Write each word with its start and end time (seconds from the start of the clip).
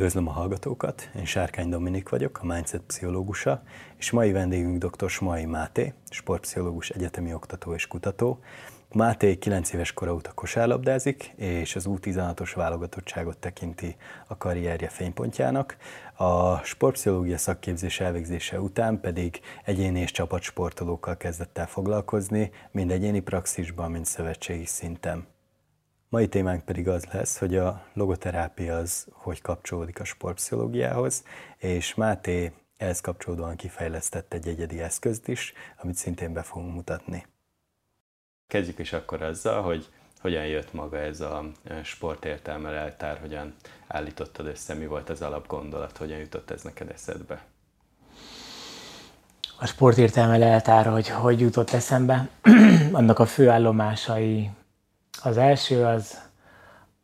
Üdvözlöm 0.00 0.28
a 0.28 0.32
hallgatókat, 0.32 1.10
én 1.16 1.24
Sárkány 1.24 1.68
Dominik 1.68 2.08
vagyok, 2.08 2.38
a 2.42 2.46
Mindset 2.46 2.80
pszichológusa, 2.86 3.62
és 3.98 4.10
mai 4.10 4.32
vendégünk 4.32 4.84
dr. 4.84 5.10
Smai 5.10 5.44
Máté, 5.44 5.92
sportpszichológus, 6.10 6.90
egyetemi 6.90 7.34
oktató 7.34 7.74
és 7.74 7.86
kutató. 7.86 8.40
Máté 8.92 9.38
9 9.38 9.72
éves 9.72 9.92
kora 9.92 10.14
óta 10.14 10.32
kosárlabdázik, 10.32 11.32
és 11.36 11.76
az 11.76 11.86
U16-os 11.88 12.52
válogatottságot 12.54 13.38
tekinti 13.38 13.96
a 14.26 14.36
karrierje 14.36 14.88
fénypontjának. 14.88 15.76
A 16.14 16.56
sportpszichológia 16.56 17.38
szakképzés 17.38 18.00
elvégzése 18.00 18.60
után 18.60 19.00
pedig 19.00 19.40
egyéni 19.64 20.00
és 20.00 20.10
csapatsportolókkal 20.10 21.16
kezdett 21.16 21.58
el 21.58 21.66
foglalkozni, 21.66 22.50
mind 22.70 22.90
egyéni 22.90 23.20
praxisban, 23.20 23.90
mind 23.90 24.06
szövetségi 24.06 24.66
szinten. 24.66 25.26
Mai 26.10 26.28
témánk 26.28 26.64
pedig 26.64 26.88
az 26.88 27.04
lesz, 27.04 27.38
hogy 27.38 27.56
a 27.56 27.86
logoterápia 27.92 28.76
az 28.76 29.06
hogy 29.12 29.40
kapcsolódik 29.40 30.00
a 30.00 30.04
sportpszichológiához, 30.04 31.24
és 31.56 31.94
Máté 31.94 32.52
ehhez 32.76 33.00
kapcsolódóan 33.00 33.56
kifejlesztett 33.56 34.32
egy 34.34 34.48
egyedi 34.48 34.80
eszközt 34.80 35.28
is, 35.28 35.52
amit 35.82 35.94
szintén 35.94 36.32
be 36.32 36.42
fogunk 36.42 36.74
mutatni. 36.74 37.26
Kezdjük 38.46 38.78
is 38.78 38.92
akkor 38.92 39.22
azzal, 39.22 39.62
hogy 39.62 39.88
hogyan 40.20 40.46
jött 40.46 40.72
maga 40.72 40.98
ez 40.98 41.20
a 41.20 41.44
sportértelme 41.82 42.70
leltár, 42.70 43.18
hogyan 43.18 43.54
állítottad 43.86 44.46
össze, 44.46 44.74
mi 44.74 44.86
volt 44.86 45.08
az 45.08 45.22
alapgondolat, 45.22 45.96
hogyan 45.96 46.18
jutott 46.18 46.50
ez 46.50 46.62
neked 46.62 46.90
eszedbe? 46.90 47.44
A 49.58 49.66
sportértelme 49.66 50.36
leltár, 50.36 50.86
hogy 50.86 51.08
hogy 51.08 51.40
jutott 51.40 51.70
eszembe, 51.70 52.28
annak 52.92 53.18
a 53.18 53.26
főállomásai 53.26 54.50
az 55.22 55.36
első 55.36 55.84
az 55.84 56.18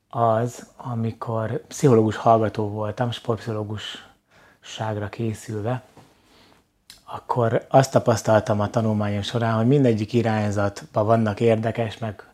az, 0.09 0.66
amikor 0.77 1.67
pszichológus 1.67 2.17
hallgató 2.17 2.69
voltam, 2.69 3.11
sportpszichológusságra 3.11 5.08
készülve, 5.11 5.83
akkor 7.05 7.67
azt 7.69 7.91
tapasztaltam 7.91 8.61
a 8.61 8.70
tanulmányom 8.70 9.23
során, 9.23 9.56
hogy 9.56 9.67
mindegyik 9.67 10.12
irányzatban 10.12 11.06
vannak 11.06 11.41
érdekes, 11.41 11.98
meg 11.98 12.25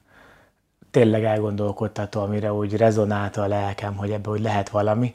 tényleg 0.91 1.25
elgondolkodtató, 1.25 2.21
amire 2.21 2.53
úgy 2.53 2.77
rezonált 2.77 3.37
a 3.37 3.47
lelkem, 3.47 3.97
hogy 3.97 4.11
ebbe 4.11 4.31
úgy 4.31 4.41
lehet 4.41 4.69
valami, 4.69 5.15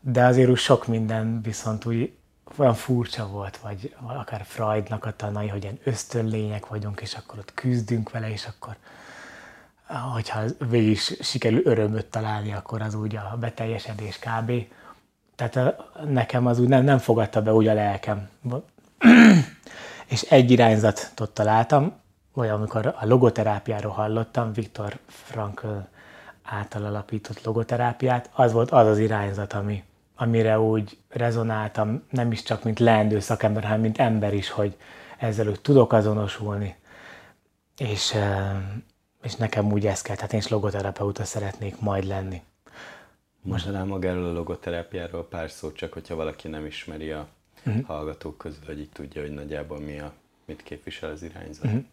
de 0.00 0.24
azért 0.24 0.50
úgy 0.50 0.56
sok 0.56 0.86
minden 0.86 1.40
viszont 1.42 1.84
úgy 1.84 2.12
olyan 2.56 2.74
furcsa 2.74 3.26
volt, 3.26 3.56
vagy 3.56 3.94
akár 4.06 4.44
Freudnak 4.44 5.04
a 5.04 5.16
tanai, 5.16 5.48
hogy 5.48 5.62
ilyen 5.62 5.78
ösztönlények 5.84 6.66
vagyunk, 6.66 7.00
és 7.00 7.14
akkor 7.14 7.38
ott 7.38 7.54
küzdünk 7.54 8.10
vele, 8.10 8.30
és 8.30 8.46
akkor 8.46 8.76
hogyha 9.86 10.40
végig 10.68 10.90
is 10.90 11.12
sikerül 11.20 11.60
örömöt 11.64 12.06
találni, 12.06 12.52
akkor 12.52 12.82
az 12.82 12.94
úgy 12.94 13.16
a 13.16 13.36
beteljesedés 13.40 14.18
kb. 14.18 14.52
Tehát 15.34 15.76
nekem 16.08 16.46
az 16.46 16.58
úgy 16.58 16.68
nem, 16.68 16.84
nem 16.84 16.98
fogadta 16.98 17.42
be 17.42 17.52
úgy 17.52 17.66
a 17.66 17.74
lelkem. 17.74 18.28
és 20.06 20.22
egy 20.22 20.50
irányzatot 20.50 21.30
találtam, 21.30 21.92
vagy 22.32 22.48
amikor 22.48 22.86
a 22.86 23.06
logoterápiáról 23.06 23.92
hallottam, 23.92 24.52
Viktor 24.52 24.98
Frankl 25.06 25.66
által 26.42 26.84
alapított 26.84 27.44
logoterápiát, 27.44 28.30
az 28.32 28.52
volt 28.52 28.70
az 28.70 28.86
az 28.86 28.98
irányzat, 28.98 29.52
ami, 29.52 29.82
amire 30.16 30.60
úgy 30.60 30.98
rezonáltam, 31.08 32.02
nem 32.10 32.32
is 32.32 32.42
csak 32.42 32.64
mint 32.64 32.78
leendő 32.78 33.20
szakember, 33.20 33.62
hanem 33.62 33.80
mint 33.80 33.98
ember 33.98 34.34
is, 34.34 34.50
hogy 34.50 34.76
ezzel 35.18 35.48
úgy 35.48 35.60
tudok 35.60 35.92
azonosulni. 35.92 36.76
És 37.76 38.16
és 39.24 39.34
nekem 39.34 39.72
úgy 39.72 39.86
ez 39.86 40.02
kell, 40.02 40.16
tehát 40.16 40.32
én 40.32 40.38
is 40.38 40.48
logoterapeuta 40.48 41.24
szeretnék 41.24 41.80
majd 41.80 42.04
lenni. 42.04 42.42
Most 43.42 43.66
rá 43.66 43.84
magáról 43.84 44.24
a 44.24 44.32
logoterápiáról 44.32 45.28
pár 45.28 45.50
szót, 45.50 45.76
csak 45.76 45.92
hogyha 45.92 46.14
valaki 46.14 46.48
nem 46.48 46.66
ismeri 46.66 47.10
a 47.10 47.28
uh-huh. 47.66 47.84
hallgatók 47.84 48.38
közül, 48.38 48.64
hogy 48.66 48.78
így 48.80 48.90
tudja, 48.92 49.20
hogy 49.20 49.30
nagyjából 49.30 49.80
mi 49.80 49.98
a, 49.98 50.12
mit 50.44 50.62
képvisel 50.62 51.10
az 51.10 51.22
irányzat. 51.22 51.64
Uh-huh. 51.64 51.84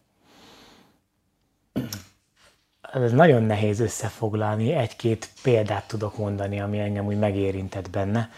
Ez 2.93 3.11
nagyon 3.11 3.43
nehéz 3.43 3.79
összefoglalni, 3.79 4.73
egy-két 4.73 5.29
példát 5.43 5.87
tudok 5.87 6.17
mondani, 6.17 6.59
ami 6.59 6.79
engem 6.79 7.05
úgy 7.05 7.19
megérintett 7.19 7.89
benne. 7.89 8.29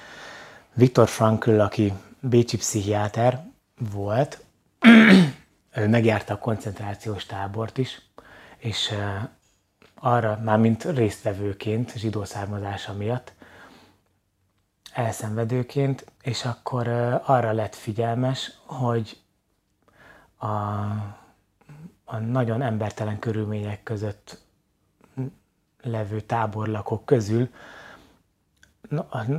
Viktor 0.73 1.07
Frankl, 1.07 1.59
aki 1.59 1.93
bécsi 2.19 2.57
pszichiáter 2.57 3.45
volt, 3.91 4.43
ő 5.75 5.87
megjárta 5.87 6.33
a 6.33 6.37
koncentrációs 6.37 7.25
tábort 7.25 7.77
is, 7.77 8.01
és 8.63 8.93
arra, 9.95 10.39
már 10.43 10.59
mint 10.59 10.83
résztvevőként, 10.83 11.93
zsidó 11.97 12.23
származása 12.23 12.93
miatt, 12.93 13.33
elszenvedőként, 14.93 16.05
és 16.21 16.45
akkor 16.45 16.87
arra 17.25 17.51
lett 17.51 17.75
figyelmes, 17.75 18.51
hogy 18.65 19.21
a, 20.37 20.45
a 22.05 22.17
nagyon 22.17 22.61
embertelen 22.61 23.19
körülmények 23.19 23.83
között 23.83 24.41
levő 25.81 26.21
táborlakok 26.21 27.05
közül 27.05 27.49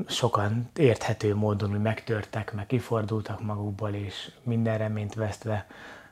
sokan 0.07 0.71
érthető 0.77 1.35
módon 1.35 1.71
hogy 1.71 1.83
megtörtek, 1.83 2.53
meg 2.53 2.67
kifordultak 2.67 3.43
magukból, 3.43 3.95
és 3.95 4.31
minden 4.43 4.79
reményt 4.79 5.15
vesztve 5.15 5.67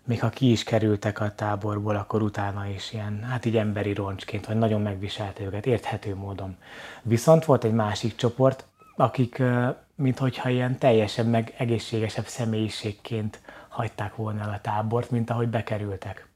még 0.04 0.20
ha 0.20 0.28
ki 0.28 0.50
is 0.50 0.64
kerültek 0.64 1.20
a 1.20 1.34
táborból, 1.34 1.96
akkor 1.96 2.22
utána 2.22 2.66
is 2.66 2.92
ilyen, 2.92 3.22
hát 3.22 3.44
így 3.44 3.56
emberi 3.56 3.92
roncsként, 3.92 4.46
vagy 4.46 4.56
nagyon 4.56 4.80
megviselte 4.80 5.44
őket, 5.44 5.66
érthető 5.66 6.14
módon. 6.14 6.56
Viszont 7.02 7.44
volt 7.44 7.64
egy 7.64 7.72
másik 7.72 8.16
csoport, 8.16 8.66
akik, 8.96 9.42
minthogyha 9.94 10.48
ilyen 10.48 10.78
teljesen 10.78 11.26
meg 11.26 11.54
egészségesebb 11.56 12.26
személyiségként 12.26 13.40
hagyták 13.68 14.16
volna 14.16 14.40
el 14.42 14.50
a 14.50 14.60
tábort, 14.60 15.10
mint 15.10 15.30
ahogy 15.30 15.48
bekerültek. 15.48 16.26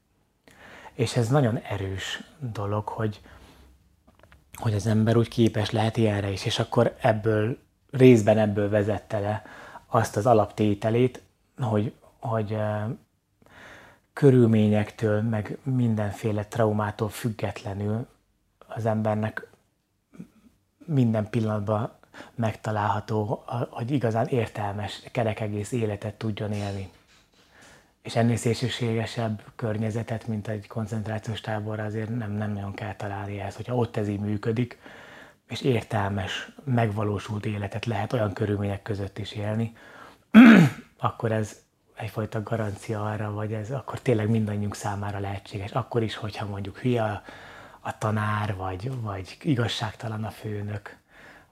És 0.93 1.15
ez 1.15 1.27
nagyon 1.27 1.57
erős 1.57 2.23
dolog, 2.39 2.87
hogy, 2.87 3.21
hogy 4.53 4.73
az 4.73 4.87
ember 4.87 5.17
úgy 5.17 5.27
képes 5.27 5.71
lehet 5.71 5.97
ilyenre 5.97 6.29
is, 6.29 6.45
és 6.45 6.59
akkor 6.59 6.95
ebből, 7.01 7.57
részben 7.91 8.37
ebből 8.37 8.69
vezette 8.69 9.19
le 9.19 9.43
azt 9.87 10.17
az 10.17 10.25
alaptételét, 10.25 11.21
hogy, 11.57 11.93
hogy 12.19 12.57
körülményektől, 14.17 15.21
meg 15.21 15.57
mindenféle 15.63 16.45
traumától 16.45 17.09
függetlenül 17.09 18.07
az 18.67 18.85
embernek 18.85 19.47
minden 20.85 21.29
pillanatban 21.29 21.91
megtalálható, 22.35 23.43
hogy 23.69 23.91
igazán 23.91 24.27
értelmes, 24.27 25.01
kerek 25.11 25.39
egész 25.39 25.71
életet 25.71 26.13
tudjon 26.13 26.51
élni. 26.51 26.89
És 28.01 28.15
ennél 28.15 28.35
szélsőségesebb 28.35 29.43
környezetet, 29.55 30.27
mint 30.27 30.47
egy 30.47 30.67
koncentrációs 30.67 31.41
tábor, 31.41 31.79
azért 31.79 32.17
nem, 32.17 32.31
nem 32.31 32.51
nagyon 32.53 32.73
kell 32.73 32.95
találni 32.95 33.39
ehhez, 33.39 33.55
hogyha 33.55 33.75
ott 33.75 33.97
ez 33.97 34.07
így 34.07 34.19
működik, 34.19 34.79
és 35.49 35.61
értelmes, 35.61 36.51
megvalósult 36.63 37.45
életet 37.45 37.85
lehet 37.85 38.13
olyan 38.13 38.33
körülmények 38.33 38.81
között 38.81 39.17
is 39.17 39.31
élni, 39.31 39.75
akkor 40.97 41.31
ez 41.31 41.65
egyfajta 41.97 42.43
garancia 42.43 43.05
arra, 43.05 43.31
vagy 43.31 43.53
ez 43.53 43.71
akkor 43.71 43.99
tényleg 43.99 44.29
mindannyiunk 44.29 44.75
számára 44.75 45.19
lehetséges. 45.19 45.71
Akkor 45.71 46.03
is, 46.03 46.15
hogyha 46.15 46.45
mondjuk 46.45 46.77
hülye 46.77 47.03
a, 47.03 47.21
a 47.79 47.97
tanár, 47.97 48.55
vagy, 48.55 49.01
vagy 49.01 49.37
igazságtalan 49.41 50.23
a 50.23 50.29
főnök, 50.29 50.97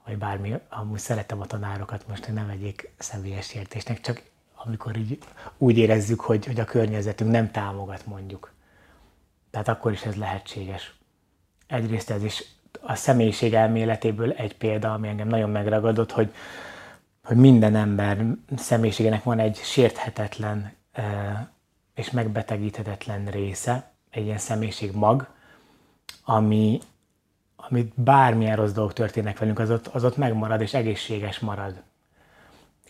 vagy 0.04 0.18
bármi, 0.18 0.54
amúgy 0.68 0.98
szeretem 0.98 1.40
a 1.40 1.46
tanárokat, 1.46 2.08
most 2.08 2.32
nem 2.32 2.46
vegyék 2.46 2.90
személyes 2.98 3.54
értésnek, 3.54 4.00
csak 4.00 4.22
amikor 4.54 4.96
így, 4.96 5.18
úgy 5.58 5.78
érezzük, 5.78 6.20
hogy, 6.20 6.46
hogy 6.46 6.60
a 6.60 6.64
környezetünk 6.64 7.30
nem 7.30 7.50
támogat 7.50 8.06
mondjuk. 8.06 8.52
Tehát 9.50 9.68
akkor 9.68 9.92
is 9.92 10.02
ez 10.02 10.14
lehetséges. 10.14 10.94
Egyrészt 11.66 12.10
ez 12.10 12.22
is 12.22 12.44
a 12.80 12.94
személyiség 12.94 13.54
elméletéből 13.54 14.32
egy 14.32 14.56
példa, 14.56 14.92
ami 14.92 15.08
engem 15.08 15.28
nagyon 15.28 15.50
megragadott, 15.50 16.12
hogy 16.12 16.32
hogy 17.26 17.36
minden 17.36 17.76
ember 17.76 18.24
személyiségének 18.56 19.22
van 19.22 19.38
egy 19.38 19.56
sérthetetlen 19.56 20.72
és 21.94 22.10
megbetegíthetetlen 22.10 23.26
része, 23.26 23.90
egy 24.10 24.24
ilyen 24.24 24.38
személyiség 24.38 24.92
mag, 24.92 25.28
ami, 26.24 26.80
amit 27.56 27.92
bármilyen 27.94 28.56
rossz 28.56 28.72
dolgok 28.72 28.92
történnek 28.92 29.38
velünk, 29.38 29.58
az 29.58 29.70
ott, 29.70 29.86
az 29.86 30.04
ott 30.04 30.16
megmarad 30.16 30.60
és 30.60 30.74
egészséges 30.74 31.38
marad. 31.38 31.82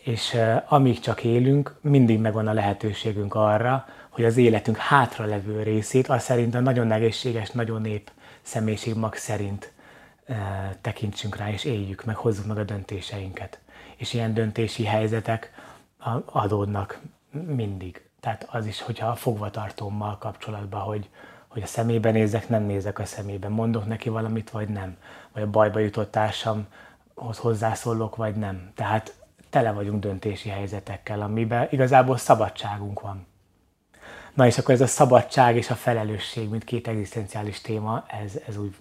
És 0.03 0.33
uh, 0.33 0.63
amíg 0.67 0.99
csak 0.99 1.23
élünk, 1.23 1.77
mindig 1.81 2.19
megvan 2.19 2.47
a 2.47 2.53
lehetőségünk 2.53 3.35
arra, 3.35 3.85
hogy 4.09 4.25
az 4.25 4.37
életünk 4.37 4.77
hátra 4.77 5.25
levő 5.25 5.63
részét, 5.63 6.07
az 6.07 6.23
szerint 6.23 6.55
a 6.55 6.59
nagyon 6.59 6.91
egészséges, 6.91 7.49
nagyon 7.49 7.81
nép 7.81 8.11
személyiségmag 8.41 9.15
szerint 9.15 9.73
uh, 10.27 10.35
tekintsünk 10.81 11.35
rá, 11.35 11.51
és 11.51 11.63
éljük 11.63 12.03
meg, 12.03 12.15
hozzuk 12.15 12.45
meg 12.45 12.57
a 12.57 12.63
döntéseinket 12.63 13.59
és 13.95 14.13
ilyen 14.13 14.33
döntési 14.33 14.85
helyzetek 14.85 15.51
adódnak 16.25 16.99
mindig. 17.31 18.09
Tehát 18.19 18.47
az 18.51 18.65
is, 18.65 18.81
hogyha 18.81 19.07
a 19.07 19.15
fogvatartómmal 19.15 20.17
kapcsolatban, 20.17 20.81
hogy, 20.81 21.09
hogy 21.47 21.61
a 21.61 21.65
szemébe 21.65 22.11
nézek, 22.11 22.49
nem 22.49 22.63
nézek 22.63 22.99
a 22.99 23.05
szemébe, 23.05 23.47
mondok 23.49 23.85
neki 23.85 24.09
valamit, 24.09 24.49
vagy 24.49 24.69
nem. 24.69 24.97
Vagy 25.33 25.43
a 25.43 25.49
bajba 25.49 25.79
jutott 25.79 26.11
társam 26.11 26.67
hozzászólok, 27.15 28.15
vagy 28.15 28.35
nem. 28.35 28.71
Tehát 28.75 29.13
tele 29.49 29.71
vagyunk 29.71 30.01
döntési 30.01 30.49
helyzetekkel, 30.49 31.21
amiben 31.21 31.67
igazából 31.71 32.17
szabadságunk 32.17 33.01
van. 33.01 33.25
Na 34.33 34.45
és 34.45 34.57
akkor 34.57 34.73
ez 34.73 34.81
a 34.81 34.87
szabadság 34.87 35.55
és 35.55 35.69
a 35.69 35.75
felelősség, 35.75 36.49
mint 36.49 36.63
két 36.63 36.87
egzisztenciális 36.87 37.61
téma, 37.61 38.05
ez, 38.07 38.39
ez, 38.47 38.57
úgy, 38.57 38.75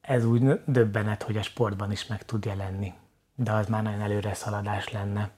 ez 0.00 0.24
úgy 0.24 0.60
döbbenet, 0.64 1.22
hogy 1.22 1.36
a 1.36 1.42
sportban 1.42 1.92
is 1.92 2.06
meg 2.06 2.24
tud 2.24 2.44
jelenni. 2.44 2.94
De 3.36 3.52
az 3.52 3.66
már 3.66 3.82
nagyon 3.82 4.00
előre 4.00 4.34
szaladás 4.34 4.92
lenne. 4.92 5.30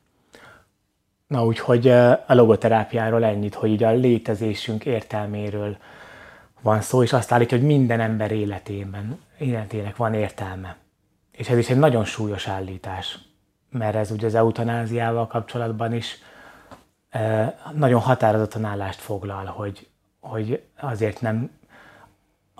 Na 1.26 1.44
úgyhogy 1.44 1.88
a 2.26 2.34
logoterápiáról 2.34 3.24
ennyit, 3.24 3.54
hogy 3.54 3.70
így 3.70 3.82
a 3.82 3.90
létezésünk 3.90 4.84
értelméről 4.84 5.76
van 6.60 6.80
szó, 6.80 7.02
és 7.02 7.12
azt 7.12 7.32
állítja, 7.32 7.58
hogy 7.58 7.66
minden 7.66 8.00
ember 8.00 8.30
életében, 8.30 9.20
életének 9.38 9.96
van 9.96 10.14
értelme. 10.14 10.76
És 11.32 11.48
ez 11.48 11.58
is 11.58 11.70
egy 11.70 11.78
nagyon 11.78 12.04
súlyos 12.04 12.48
állítás, 12.48 13.18
mert 13.70 13.94
ez 13.94 14.10
ugye 14.10 14.26
az 14.26 14.34
eutanáziával 14.34 15.26
kapcsolatban 15.26 15.92
is 15.92 16.18
nagyon 17.74 18.00
határozottan 18.00 18.64
állást 18.64 19.00
foglal, 19.00 19.44
hogy, 19.44 19.88
hogy 20.20 20.62
azért 20.80 21.20
nem 21.20 21.50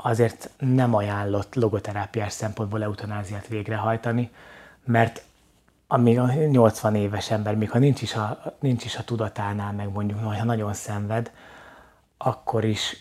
azért 0.02 0.50
nem 0.58 0.94
ajánlott 0.94 1.54
logoterápiás 1.54 2.32
szempontból 2.32 2.82
eutanáziát 2.82 3.46
végrehajtani, 3.46 4.30
mert 4.84 5.22
amíg 5.90 6.18
a 6.18 6.32
80 6.32 6.94
éves 6.94 7.30
ember, 7.30 7.54
még 7.56 7.70
ha 7.70 7.78
nincs 7.78 8.02
is 8.02 8.14
a, 8.14 8.56
nincs 8.60 8.84
is 8.84 8.96
a 8.96 9.04
tudatánál, 9.04 9.72
meg 9.72 9.92
mondjuk, 9.92 10.18
ha 10.18 10.44
nagyon 10.44 10.72
szenved, 10.72 11.32
akkor 12.18 12.64
is 12.64 12.96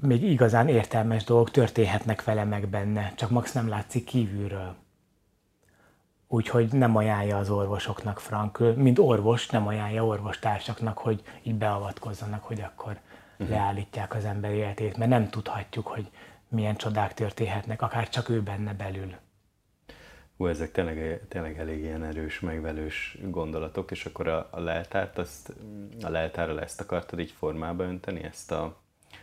még 0.00 0.22
igazán 0.22 0.68
értelmes 0.68 1.24
dolgok 1.24 1.50
történhetnek 1.50 2.24
vele 2.24 2.44
meg 2.44 2.68
benne, 2.68 3.12
csak 3.16 3.30
max 3.30 3.52
nem 3.52 3.68
látszik 3.68 4.04
kívülről. 4.04 4.74
Úgyhogy 6.28 6.72
nem 6.72 6.96
ajánlja 6.96 7.38
az 7.38 7.50
orvosoknak 7.50 8.20
Frank, 8.20 8.76
mint 8.76 8.98
orvos 8.98 9.48
nem 9.48 9.66
ajánlja 9.66 10.06
orvostársaknak, 10.06 10.98
hogy 10.98 11.22
így 11.42 11.54
beavatkozzanak, 11.54 12.44
hogy 12.44 12.60
akkor 12.60 12.98
uh-huh. 13.38 13.56
leállítják 13.56 14.14
az 14.14 14.24
ember 14.24 14.50
életét, 14.50 14.96
mert 14.96 15.10
nem 15.10 15.28
tudhatjuk, 15.28 15.86
hogy 15.86 16.10
milyen 16.48 16.76
csodák 16.76 17.14
történhetnek, 17.14 17.82
akár 17.82 18.08
csak 18.08 18.28
ő 18.28 18.42
benne 18.42 18.74
belül. 18.74 19.14
Hú, 20.36 20.46
ezek 20.46 20.72
tényleg, 20.72 21.20
tényleg 21.28 21.58
elég 21.58 21.82
ilyen 21.82 22.04
erős, 22.04 22.40
megvelős 22.40 23.18
gondolatok, 23.22 23.90
és 23.90 24.04
akkor 24.04 24.28
a, 24.28 24.48
a 24.50 24.60
leltárt, 24.60 25.18
azt, 25.18 25.52
a 26.02 26.08
leltárral 26.08 26.60
ezt 26.60 26.80
akartad 26.80 27.18
így 27.18 27.34
formába 27.38 27.84
önteni, 27.84 28.22
ezt 28.22 28.52
a, 28.52 28.76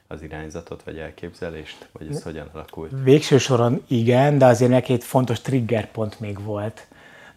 az 0.07 0.21
irányzatot, 0.21 0.83
vagy 0.83 0.97
elképzelést, 0.97 1.89
vagy 1.91 2.07
ez 2.07 2.23
hogyan 2.23 2.49
alakult? 2.53 2.91
Végső 3.03 3.37
soron 3.37 3.83
igen, 3.87 4.37
de 4.37 4.45
azért 4.45 4.71
neki 4.71 4.93
egy 4.93 5.03
fontos 5.03 5.41
triggerpont 5.41 6.19
még 6.19 6.43
volt, 6.43 6.87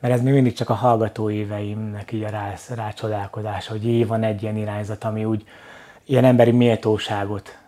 mert 0.00 0.14
ez 0.14 0.23
még 0.23 0.32
mindig 0.32 0.52
csak 0.52 0.70
a 0.70 0.75
hallgató 0.75 1.31
éveimnek 1.31 2.12
így 2.12 2.23
a 2.23 2.28
rá, 2.28 2.55
rácsodálkozás, 2.75 3.67
hogy 3.67 3.84
jé, 3.84 4.05
van 4.05 4.23
egy 4.23 4.43
ilyen 4.43 4.56
irányzat, 4.56 5.05
ami 5.05 5.25
úgy 5.25 5.44
ilyen 6.05 6.25
emberi 6.25 6.50
méltóságot 6.50 7.58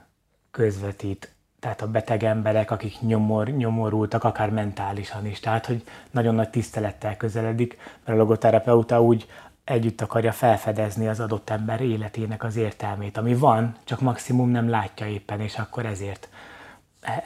közvetít 0.51 1.33
tehát 1.61 1.83
a 1.83 1.91
beteg 1.91 2.25
emberek, 2.25 2.71
akik 2.71 3.01
nyomor, 3.01 3.49
nyomorultak, 3.49 4.25
akár 4.25 4.51
mentálisan 4.51 5.27
is. 5.27 5.41
Tehát, 5.41 5.67
hogy 5.67 5.85
nagyon 6.11 6.35
nagy 6.35 6.51
tisztelettel 6.51 7.17
közeledik, 7.17 7.77
mert 8.05 8.19
a 8.19 8.21
logoterapeuta 8.21 9.03
úgy 9.03 9.27
együtt 9.65 10.01
akarja 10.01 10.33
felfedezni 10.33 11.09
az 11.09 11.21
adott 11.21 11.51
ember 11.51 11.81
életének 11.81 12.45
az 12.45 12.57
értelmét, 12.57 13.17
ami 13.17 13.35
van, 13.35 13.77
csak 13.85 14.01
maximum 14.01 14.49
nem 14.51 14.69
látja 14.69 15.07
éppen, 15.07 15.41
és 15.41 15.59
akkor 15.59 15.87
ezért, 15.87 16.29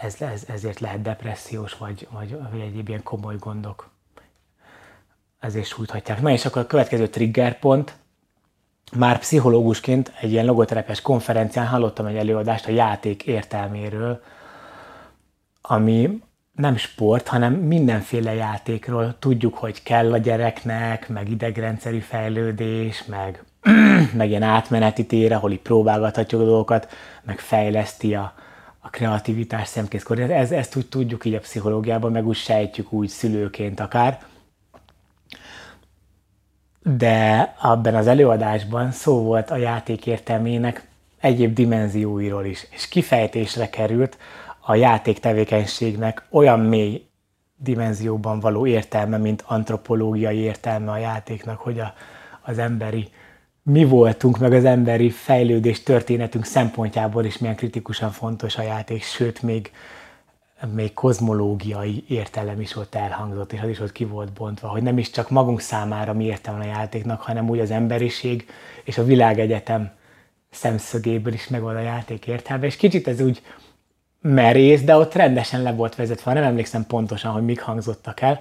ez, 0.00 0.20
ez, 0.20 0.44
ezért 0.48 0.80
lehet 0.80 1.02
depressziós, 1.02 1.76
vagy, 1.76 2.08
vagy, 2.10 2.36
vagy 2.50 2.60
egyéb 2.60 2.88
ilyen 2.88 3.02
komoly 3.02 3.36
gondok. 3.36 3.90
Ezért 5.38 5.66
sújthatják. 5.66 6.20
Na 6.20 6.30
és 6.30 6.44
akkor 6.44 6.62
a 6.62 6.66
következő 6.66 7.08
triggerpont, 7.08 7.96
már 8.96 9.18
pszichológusként 9.18 10.12
egy 10.20 10.32
ilyen 10.32 10.44
logoterápiás 10.44 11.00
konferencián 11.00 11.66
hallottam 11.66 12.06
egy 12.06 12.16
előadást 12.16 12.66
a 12.66 12.70
játék 12.70 13.22
értelméről, 13.22 14.22
ami 15.60 16.22
nem 16.52 16.76
sport, 16.76 17.28
hanem 17.28 17.52
mindenféle 17.52 18.34
játékról. 18.34 19.16
Tudjuk, 19.18 19.56
hogy 19.56 19.82
kell 19.82 20.12
a 20.12 20.18
gyereknek, 20.18 21.08
meg 21.08 21.30
idegrendszeri 21.30 22.00
fejlődés, 22.00 23.04
meg, 23.04 23.44
meg 24.16 24.28
ilyen 24.28 24.42
átmeneti 24.42 25.06
tér, 25.06 25.32
ahol 25.32 25.52
így 25.52 25.60
próbálgathatjuk 25.60 26.40
a 26.40 26.44
dolgokat, 26.44 26.88
meg 27.22 27.38
fejleszti 27.38 28.14
a, 28.14 28.34
a 28.78 28.90
kreativitás 28.90 29.68
szemkészkor. 29.68 30.20
Ez, 30.20 30.50
ezt 30.50 30.76
úgy 30.76 30.88
tudjuk 30.88 31.24
így 31.24 31.34
a 31.34 31.40
pszichológiában, 31.40 32.12
meg 32.12 32.26
úgy 32.26 32.36
sejtjük 32.36 32.92
úgy 32.92 33.08
szülőként 33.08 33.80
akár 33.80 34.18
de 36.82 37.54
abban 37.60 37.94
az 37.94 38.06
előadásban 38.06 38.90
szó 38.90 39.22
volt 39.22 39.50
a 39.50 39.56
játék 39.56 40.06
értelmének 40.06 40.86
egyéb 41.20 41.54
dimenzióiról 41.54 42.44
is, 42.44 42.66
és 42.70 42.88
kifejtésre 42.88 43.70
került 43.70 44.18
a 44.60 44.74
játék 44.74 45.18
tevékenységnek 45.18 46.26
olyan 46.30 46.60
mély 46.60 47.06
dimenzióban 47.56 48.40
való 48.40 48.66
értelme, 48.66 49.16
mint 49.16 49.44
antropológiai 49.46 50.36
értelme 50.36 50.90
a 50.90 50.96
játéknak, 50.96 51.58
hogy 51.58 51.78
a, 51.78 51.94
az 52.42 52.58
emberi 52.58 53.08
mi 53.62 53.84
voltunk, 53.84 54.38
meg 54.38 54.52
az 54.52 54.64
emberi 54.64 55.10
fejlődés 55.10 55.82
történetünk 55.82 56.44
szempontjából 56.44 57.24
is 57.24 57.38
milyen 57.38 57.56
kritikusan 57.56 58.10
fontos 58.10 58.56
a 58.56 58.62
játék, 58.62 59.02
sőt, 59.02 59.42
még 59.42 59.70
még 60.66 60.92
kozmológiai 60.92 62.04
értelem 62.08 62.60
is 62.60 62.76
ott 62.76 62.94
elhangzott, 62.94 63.52
és 63.52 63.60
az 63.60 63.68
is 63.68 63.80
ott 63.80 63.92
ki 63.92 64.04
volt 64.04 64.32
bontva, 64.32 64.68
hogy 64.68 64.82
nem 64.82 64.98
is 64.98 65.10
csak 65.10 65.30
magunk 65.30 65.60
számára 65.60 66.12
mi 66.12 66.24
értelme 66.24 66.64
a 66.64 66.66
játéknak, 66.66 67.20
hanem 67.20 67.48
úgy 67.48 67.58
az 67.58 67.70
emberiség 67.70 68.46
és 68.84 68.98
a 68.98 69.04
világegyetem 69.04 69.90
szemszögéből 70.50 71.32
is 71.32 71.48
megvan 71.48 71.76
a 71.76 71.80
játék 71.80 72.26
értelme, 72.26 72.66
és 72.66 72.76
kicsit 72.76 73.08
ez 73.08 73.20
úgy 73.20 73.42
merész, 74.20 74.82
de 74.82 74.96
ott 74.96 75.14
rendesen 75.14 75.62
le 75.62 75.72
volt 75.72 75.94
vezetve, 75.94 76.32
nem 76.32 76.42
emlékszem 76.42 76.86
pontosan, 76.86 77.32
hogy 77.32 77.44
mik 77.44 77.60
hangzottak 77.60 78.20
el, 78.20 78.40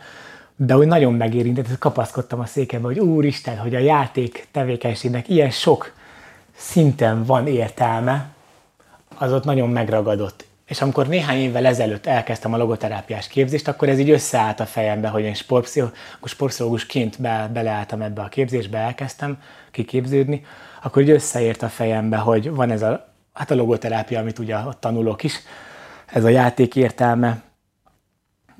de 0.55 0.77
úgy 0.77 0.87
nagyon 0.87 1.13
megérintett, 1.13 1.77
kapaszkodtam 1.77 2.39
a 2.39 2.45
székembe, 2.45 2.87
hogy 2.87 2.99
úristen, 2.99 3.57
hogy 3.57 3.75
a 3.75 3.79
játék 3.79 4.47
tevékenységnek 4.51 5.29
ilyen 5.29 5.49
sok 5.49 5.93
szinten 6.55 7.23
van 7.23 7.47
értelme, 7.47 8.29
az 9.17 9.33
ott 9.33 9.43
nagyon 9.43 9.69
megragadott. 9.69 10.45
És 10.71 10.81
amikor 10.81 11.07
néhány 11.07 11.37
évvel 11.37 11.65
ezelőtt 11.65 12.05
elkezdtem 12.05 12.53
a 12.53 12.57
logoterápiás 12.57 13.27
képzést, 13.27 13.67
akkor 13.67 13.89
ez 13.89 13.99
így 13.99 14.09
összeállt 14.09 14.59
a 14.59 14.65
fejembe, 14.65 15.07
hogy 15.07 15.23
én 15.23 15.33
sportpszichológusként 15.33 17.21
be, 17.21 17.49
beleálltam 17.53 18.01
ebbe 18.01 18.21
a 18.21 18.27
képzésbe, 18.27 18.77
elkezdtem 18.77 19.41
kiképződni, 19.71 20.45
akkor 20.81 21.01
így 21.01 21.09
összeért 21.09 21.61
a 21.61 21.69
fejembe, 21.69 22.17
hogy 22.17 22.49
van 22.49 22.71
ez 22.71 22.81
a, 22.81 23.13
hát 23.33 23.51
a 23.51 23.55
logoterápia, 23.55 24.19
amit 24.19 24.39
ugye 24.39 24.57
ott 24.57 24.79
tanulok 24.79 25.23
is, 25.23 25.39
ez 26.05 26.23
a 26.23 26.29
játék 26.29 26.75
értelme 26.75 27.41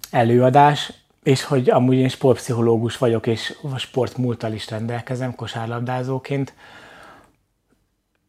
előadás, 0.10 0.94
és 1.24 1.44
hogy 1.44 1.70
amúgy 1.70 1.98
én 1.98 2.10
sportpszichológus 2.10 2.98
vagyok, 2.98 3.28
és 3.28 3.58
sportmúltal 3.78 4.54
is 4.54 4.70
rendelkezem 4.70 5.36
kosárlabdázóként, 5.36 6.54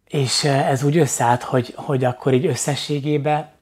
és 0.09 0.45
ez 0.45 0.83
úgy 0.83 0.97
összeállt, 0.97 1.43
hogy, 1.43 1.73
hogy 1.77 2.05
akkor 2.05 2.35
így 2.35 2.47
összességében 2.47 3.61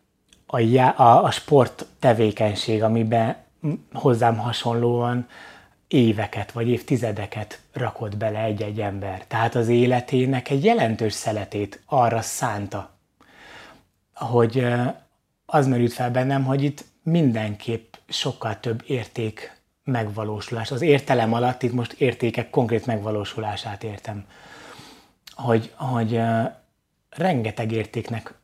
a, 0.51 0.81
a, 1.03 1.25
a 1.25 1.31
sport 1.31 1.87
tevékenység, 1.99 2.83
amiben 2.83 3.37
hozzám 3.93 4.37
hasonlóan 4.37 5.29
éveket 5.89 6.53
vagy 6.53 6.69
évtizedeket 6.69 7.61
rakott 7.73 8.17
bele 8.17 8.43
egy-egy 8.43 8.81
ember. 8.81 9.25
Tehát 9.27 9.55
az 9.55 9.69
életének 9.69 10.51
egy 10.51 10.65
jelentős 10.65 11.13
szeletét 11.13 11.83
arra 11.87 12.21
szánta, 12.21 12.91
hogy 14.15 14.67
az 15.47 15.67
merült 15.67 15.93
fel 15.93 16.11
bennem, 16.11 16.45
hogy 16.45 16.63
itt 16.63 16.85
mindenképp 17.03 17.95
sokkal 18.09 18.61
több 18.61 18.83
érték 18.87 19.59
megvalósulás. 19.85 20.71
Az 20.71 20.83
értelem 20.83 21.33
alatt 21.33 21.63
itt 21.63 21.73
most 21.73 21.93
értékek 21.93 22.51
konkrét 22.51 22.87
megvalósulását 22.87 23.85
értem. 23.85 24.25
Hogy, 25.35 25.73
hogy 25.77 26.21
rengeteg 27.11 27.73
értéknek 27.73 28.40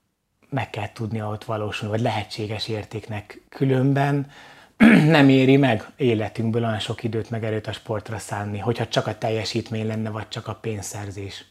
meg 0.57 0.71
kell 0.71 0.93
tudnia 0.93 1.29
ott 1.29 1.45
valósulni, 1.45 1.95
vagy 1.95 2.05
lehetséges 2.05 2.69
értéknek. 2.69 3.41
Különben 3.49 4.31
nem 5.17 5.29
éri 5.29 5.57
meg 5.57 5.85
életünkből 5.97 6.65
olyan 6.65 6.79
sok 6.79 7.03
időt 7.03 7.31
meg 7.31 7.45
erőt 7.45 7.67
a 7.67 7.73
sportra 7.73 8.19
szánni, 8.19 8.59
hogyha 8.59 8.89
csak 8.89 9.07
a 9.07 9.19
teljesítmény 9.19 9.87
lenne, 9.87 10.11
vagy 10.11 10.29
csak 10.29 10.49
a 10.49 10.55
pénzszerzés. 10.55 11.45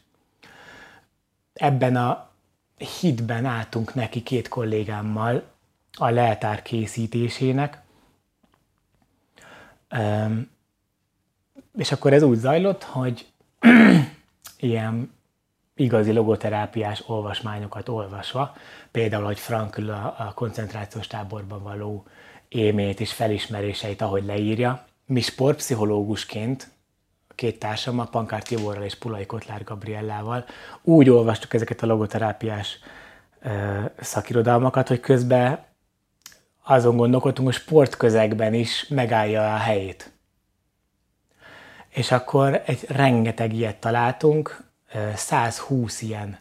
Ebben 1.52 1.96
a 1.96 2.30
hitben 3.00 3.44
álltunk 3.44 3.94
neki 3.94 4.22
két 4.22 4.48
kollégámmal 4.48 5.42
a 5.92 6.10
leltár 6.10 6.62
készítésének, 6.62 7.82
és 11.78 11.92
akkor 11.92 12.12
ez 12.12 12.22
úgy 12.22 12.38
zajlott, 12.38 12.82
hogy 12.82 13.26
ilyen 14.58 15.15
igazi 15.76 16.12
logoterápiás 16.12 17.02
olvasmányokat 17.06 17.88
olvasva, 17.88 18.54
például, 18.90 19.24
hogy 19.24 19.38
Frankl 19.38 19.90
a, 19.90 20.32
koncentrációs 20.34 21.06
táborban 21.06 21.62
való 21.62 22.04
élményét 22.48 23.00
és 23.00 23.12
felismeréseit, 23.12 24.02
ahogy 24.02 24.24
leírja. 24.24 24.84
Mi 25.06 25.20
sportpszichológusként, 25.20 26.70
két 27.34 27.58
társam, 27.58 27.98
a 27.98 28.04
Pankár 28.04 28.42
Tiborral 28.42 28.82
és 28.82 28.94
Pulai 28.94 29.26
Kotlár 29.26 29.64
Gabriellával 29.64 30.44
úgy 30.82 31.10
olvastuk 31.10 31.54
ezeket 31.54 31.82
a 31.82 31.86
logoterápiás 31.86 32.78
ö, 33.42 33.80
szakirodalmakat, 34.00 34.88
hogy 34.88 35.00
közben 35.00 35.64
azon 36.62 36.96
gondolkodtunk, 36.96 37.48
hogy 37.48 37.56
sportközegben 37.56 38.54
is 38.54 38.88
megállja 38.88 39.54
a 39.54 39.56
helyét. 39.56 40.12
És 41.88 42.12
akkor 42.12 42.62
egy 42.66 42.84
rengeteg 42.88 43.52
ilyet 43.52 43.76
találtunk, 43.76 44.65
120 45.14 46.02
ilyen 46.02 46.38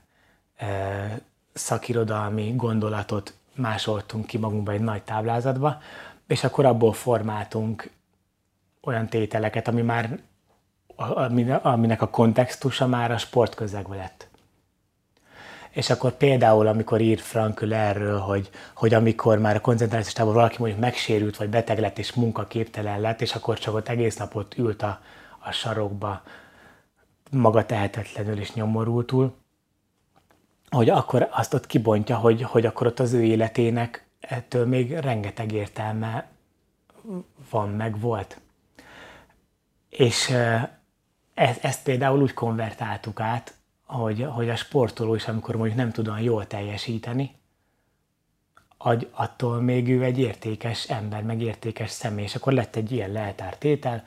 szakirodalmi 1.54 2.54
gondolatot 2.56 3.34
másoltunk 3.56 4.26
ki 4.26 4.38
magunkba 4.38 4.72
egy 4.72 4.82
nagy 4.82 5.04
táblázatba, 5.04 5.82
és 6.28 6.44
akkor 6.44 6.66
abból 6.66 6.94
formáltunk 6.94 7.90
olyan 8.82 9.08
tételeket, 9.08 9.68
ami 9.68 9.82
már, 9.82 10.20
aminek 11.62 12.02
a 12.02 12.10
kontextusa 12.10 12.88
már 12.88 13.12
a 13.12 13.18
sportközegbe 13.18 13.96
lett. 13.96 14.28
És 15.70 15.90
akkor 15.90 16.12
például, 16.12 16.68
amikor 16.68 17.02
ír 17.02 17.20
Frankl 17.20 17.74
erről, 17.74 18.20
hogy, 18.20 18.50
hogy 18.76 18.94
amikor 18.94 19.40
már 19.40 19.56
a 19.56 19.62
koncentrációs 19.62 20.14
táborban 20.14 20.42
valaki 20.42 20.58
mondjuk 20.60 20.82
megsérült, 20.82 21.38
vagy 21.38 21.50
beteg 21.50 21.80
lett, 21.80 21.98
és 21.98 22.14
munkaképtelen 22.14 23.00
lett, 23.00 23.22
és 23.22 23.36
akkor 23.36 23.60
csak 23.60 23.74
ott 23.76 23.90
egész 23.90 24.18
napot 24.18 24.58
ült 24.58 24.82
a, 24.82 25.02
a 25.40 25.52
sarokba, 25.52 26.22
maga 27.32 27.66
tehetetlenül 27.66 28.40
és 28.40 28.54
nyomorultul, 28.54 29.36
hogy 30.70 30.90
akkor 30.90 31.28
azt 31.32 31.54
ott 31.54 31.68
kibontja, 31.68 32.18
hogy, 32.18 32.42
hogy 32.42 32.66
akkor 32.66 32.88
ott 32.88 33.00
az 33.00 33.14
ő 33.14 33.24
életének 33.24 34.06
ettől 34.20 34.66
még 34.66 34.92
rengeteg 34.92 35.52
értelme 35.52 36.28
van, 37.50 37.70
meg 37.70 38.00
volt. 38.00 38.40
És 39.90 40.34
ezt, 41.34 41.64
ezt 41.64 41.84
például 41.84 42.22
úgy 42.22 42.34
konvertáltuk 42.34 43.20
át, 43.20 43.54
hogy, 43.86 44.28
hogy 44.30 44.50
a 44.50 44.56
sportoló 44.56 45.16
is, 45.16 45.28
amikor 45.28 45.56
mondjuk 45.56 45.78
nem 45.78 45.92
tud 45.92 46.08
olyan 46.08 46.22
jól 46.22 46.48
teljesíteni, 46.48 47.36
attól 49.12 49.62
még 49.62 49.90
ő 49.90 50.04
egy 50.04 50.20
értékes 50.20 50.90
ember, 50.90 51.24
meg 51.24 51.42
értékes 51.42 51.90
személy, 51.90 52.24
és 52.24 52.36
akkor 52.36 52.54
lett 52.54 52.76
egy 52.76 52.92
ilyen 52.92 53.12
leltártétel, 53.12 54.04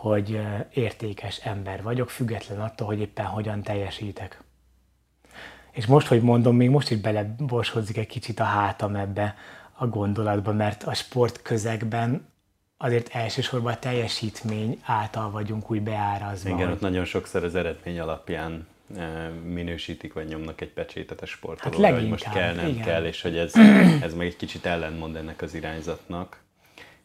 hogy 0.00 0.40
értékes 0.74 1.36
ember 1.36 1.82
vagyok, 1.82 2.10
független 2.10 2.60
attól, 2.60 2.86
hogy 2.86 3.00
éppen 3.00 3.24
hogyan 3.24 3.62
teljesítek. 3.62 4.42
És 5.70 5.86
most, 5.86 6.06
hogy 6.06 6.22
mondom, 6.22 6.56
még 6.56 6.70
most 6.70 6.90
is 6.90 6.98
beleborsodik 6.98 7.96
egy 7.96 8.06
kicsit 8.06 8.40
a 8.40 8.44
hátam 8.44 8.94
ebbe 8.94 9.34
a 9.72 9.86
gondolatba, 9.86 10.52
mert 10.52 10.82
a 10.82 10.94
sport 10.94 11.42
közegben 11.42 12.28
azért 12.76 13.14
elsősorban 13.14 13.72
a 13.72 13.78
teljesítmény 13.78 14.80
által 14.84 15.30
vagyunk 15.30 15.70
úgy 15.70 15.82
beárazva. 15.82 16.48
Igen, 16.48 16.70
ott 16.70 16.80
nagyon 16.80 17.04
sokszor 17.04 17.44
az 17.44 17.54
eredmény 17.54 18.00
alapján 18.00 18.66
minősítik, 19.44 20.12
vagy 20.12 20.28
nyomnak 20.28 20.60
egy 20.60 20.72
pecsétet 20.72 21.20
a 21.20 21.26
sportolóra, 21.26 21.86
hát 21.86 21.94
hogy 21.94 22.08
most 22.08 22.30
kell, 22.30 22.54
nem 22.54 22.68
igen. 22.68 22.84
kell, 22.84 23.04
és 23.04 23.22
hogy 23.22 23.36
ez, 23.36 23.54
ez 24.02 24.14
meg 24.14 24.26
egy 24.26 24.36
kicsit 24.36 24.66
ellentmond 24.66 25.16
ennek 25.16 25.42
az 25.42 25.54
irányzatnak 25.54 26.42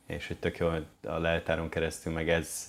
és 0.07 0.27
hogy 0.27 0.37
tök 0.37 0.57
jó, 0.57 0.67
a 1.03 1.17
leltáron 1.17 1.69
keresztül 1.69 2.13
meg 2.13 2.29
ez 2.29 2.67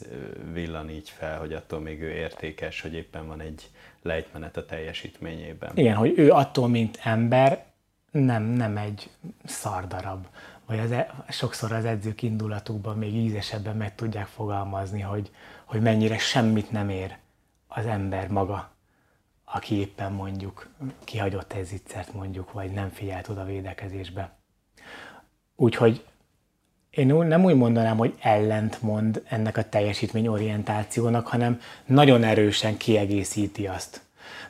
villan 0.53 0.91
így 0.91 1.11
fel, 1.11 1.39
hogy 1.39 1.53
attól 1.53 1.81
még 1.81 2.01
ő 2.01 2.11
értékes, 2.11 2.81
hogy 2.81 2.95
éppen 2.95 3.27
van 3.27 3.41
egy 3.41 3.71
lejtmenet 4.03 4.57
a 4.57 4.65
teljesítményében. 4.65 5.71
Igen, 5.75 5.97
hogy 5.97 6.13
ő 6.17 6.31
attól, 6.31 6.69
mint 6.69 6.99
ember, 7.03 7.65
nem, 8.11 8.43
nem 8.43 8.77
egy 8.77 9.11
szardarab. 9.45 10.27
Vagy 10.67 10.79
az, 10.79 10.91
e, 10.91 11.25
sokszor 11.29 11.73
az 11.73 11.85
edzők 11.85 12.23
indulatukban 12.23 12.99
még 12.99 13.15
ízesebben 13.15 13.77
meg 13.77 13.95
tudják 13.95 14.27
fogalmazni, 14.27 15.01
hogy, 15.01 15.31
hogy 15.65 15.81
mennyire 15.81 16.19
semmit 16.19 16.71
nem 16.71 16.89
ér 16.89 17.17
az 17.69 17.87
ember 17.87 18.29
maga, 18.29 18.71
aki 19.45 19.75
éppen 19.75 20.13
mondjuk 20.13 20.69
kihagyott 21.05 21.53
egy 21.53 21.65
zicsert 21.65 22.13
mondjuk, 22.13 22.53
vagy 22.53 22.71
nem 22.71 22.89
figyelt 22.89 23.29
oda 23.29 23.45
védekezésbe. 23.45 24.37
Úgyhogy 25.57 26.05
én 26.97 27.07
nem 27.07 27.45
úgy 27.45 27.55
mondanám, 27.55 27.97
hogy 27.97 28.15
ellentmond 28.21 29.23
ennek 29.29 29.57
a 29.57 29.69
teljesítményorientációnak, 29.69 31.27
hanem 31.27 31.61
nagyon 31.87 32.25
erősen 32.25 32.77
kiegészíti 32.77 33.67
azt. 33.67 34.01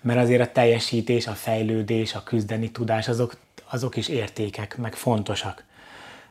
Mert 0.00 0.18
azért 0.18 0.40
a 0.40 0.52
teljesítés, 0.52 1.26
a 1.26 1.32
fejlődés, 1.32 2.14
a 2.14 2.22
küzdeni 2.22 2.70
tudás, 2.70 3.08
azok, 3.08 3.36
azok 3.70 3.96
is 3.96 4.08
értékek, 4.08 4.76
meg 4.76 4.94
fontosak. 4.94 5.64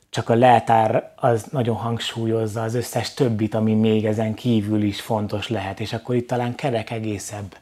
Csak 0.10 0.30
a 0.30 0.36
leltár 0.36 1.14
az 1.16 1.46
nagyon 1.52 1.76
hangsúlyozza 1.76 2.62
az 2.62 2.74
összes 2.74 3.14
többit, 3.14 3.54
ami 3.54 3.74
még 3.74 4.06
ezen 4.06 4.34
kívül 4.34 4.82
is 4.82 5.02
fontos 5.02 5.50
lehet, 5.50 5.80
és 5.80 5.94
akkor 5.94 6.16
itt 6.16 6.28
talán 6.28 6.56
kerek 6.56 6.92
egészebb, 6.92 7.58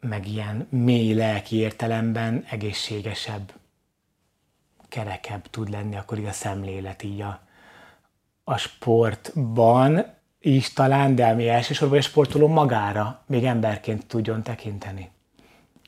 meg 0.00 0.28
ilyen 0.28 0.66
mély 0.70 1.14
lelki 1.14 1.56
értelemben 1.56 2.44
egészségesebb, 2.50 3.52
kerekebb 4.88 5.50
tud 5.50 5.70
lenni 5.70 5.96
akkor 5.96 6.18
így 6.18 6.24
a 6.24 6.32
szemlélet 6.32 7.02
így 7.02 7.20
a, 7.20 7.45
a 8.48 8.56
sportban 8.56 10.04
is 10.40 10.72
talán, 10.72 11.14
de 11.14 11.26
ami 11.26 11.48
elsősorban 11.48 11.98
a 11.98 12.02
sportoló 12.02 12.48
magára 12.48 13.22
még 13.26 13.44
emberként 13.44 14.06
tudjon 14.06 14.42
tekinteni. 14.42 15.10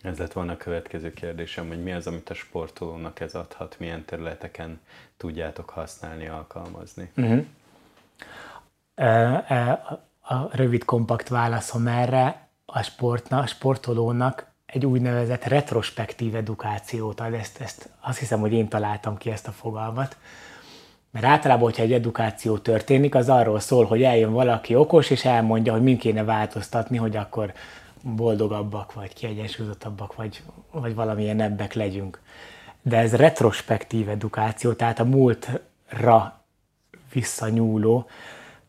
Ez 0.03 0.19
lett 0.19 0.33
volna 0.33 0.53
a 0.53 0.57
következő 0.57 1.13
kérdésem, 1.13 1.69
hogy 1.69 1.83
mi 1.83 1.93
az, 1.93 2.07
amit 2.07 2.31
a 2.31 2.35
sportolónak 2.35 3.21
ez 3.21 3.35
adhat, 3.35 3.77
milyen 3.79 4.05
területeken 4.05 4.81
tudjátok 5.17 5.71
használni, 5.71 6.27
alkalmazni? 6.29 7.11
Uh-huh. 7.17 7.45
A 10.21 10.57
rövid, 10.57 10.85
kompakt 10.85 11.29
válaszom 11.29 11.87
erre 11.87 12.49
a, 12.65 12.83
sportna, 12.83 13.39
a 13.39 13.47
sportolónak 13.47 14.47
egy 14.67 14.87
úgynevezett 14.87 15.45
retrospektív 15.45 16.35
edukációt 16.35 17.21
ad. 17.21 17.33
Ezt, 17.33 17.61
ezt 17.61 17.89
azt 18.01 18.19
hiszem, 18.19 18.41
hogy 18.41 18.53
én 18.53 18.69
találtam 18.69 19.17
ki 19.17 19.31
ezt 19.31 19.49
a 19.49 19.53
fogalmat 19.53 20.17
mert 21.11 21.25
általában, 21.25 21.65
hogyha 21.65 21.83
egy 21.83 21.93
edukáció 21.93 22.59
történik, 22.59 23.15
az 23.15 23.29
arról 23.29 23.61
szól, 23.61 23.85
hogy 23.85 24.03
eljön 24.03 24.33
valaki 24.33 24.75
okos, 24.75 25.11
és 25.11 25.25
elmondja, 25.25 25.73
hogy 25.73 25.83
mind 25.83 25.99
kéne 25.99 26.25
változtatni, 26.25 26.97
hogy 26.97 27.17
akkor 27.17 27.53
boldogabbak, 28.03 28.93
vagy 28.93 29.13
kiegyensúlyozottabbak, 29.13 30.15
vagy, 30.15 30.43
vagy 30.71 30.95
valamilyen 30.95 31.41
ebbek 31.41 31.73
legyünk. 31.73 32.21
De 32.83 32.97
ez 32.97 33.15
retrospektív 33.15 34.09
edukáció, 34.09 34.73
tehát 34.73 34.99
a 34.99 35.05
múltra 35.05 36.43
visszanyúló. 37.13 38.07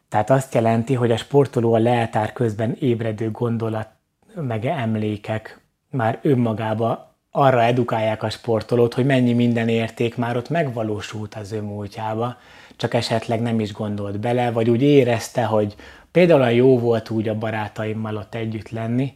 Tehát 0.09 0.29
azt 0.29 0.53
jelenti, 0.53 0.93
hogy 0.93 1.11
a 1.11 1.17
sportoló 1.17 1.73
a 1.73 1.77
leltár 1.79 2.33
közben 2.33 2.75
ébredő 2.79 3.31
gondolat, 3.31 3.87
meg 4.35 4.65
emlékek 4.65 5.59
már 5.89 6.19
önmagába 6.21 7.08
arra 7.39 7.63
edukálják 7.63 8.23
a 8.23 8.29
sportolót, 8.29 8.93
hogy 8.93 9.05
mennyi 9.05 9.33
minden 9.33 9.67
érték 9.67 10.17
már 10.17 10.37
ott 10.37 10.49
megvalósult 10.49 11.35
az 11.35 11.51
ő 11.51 11.61
múltjába, 11.61 12.37
csak 12.75 12.93
esetleg 12.93 13.41
nem 13.41 13.59
is 13.59 13.73
gondolt 13.73 14.19
bele, 14.19 14.51
vagy 14.51 14.69
úgy 14.69 14.81
érezte, 14.81 15.43
hogy 15.43 15.75
például 16.11 16.49
jó 16.49 16.79
volt 16.79 17.09
úgy 17.09 17.27
a 17.27 17.37
barátaimmal 17.37 18.15
ott 18.15 18.35
együtt 18.35 18.69
lenni, 18.69 19.13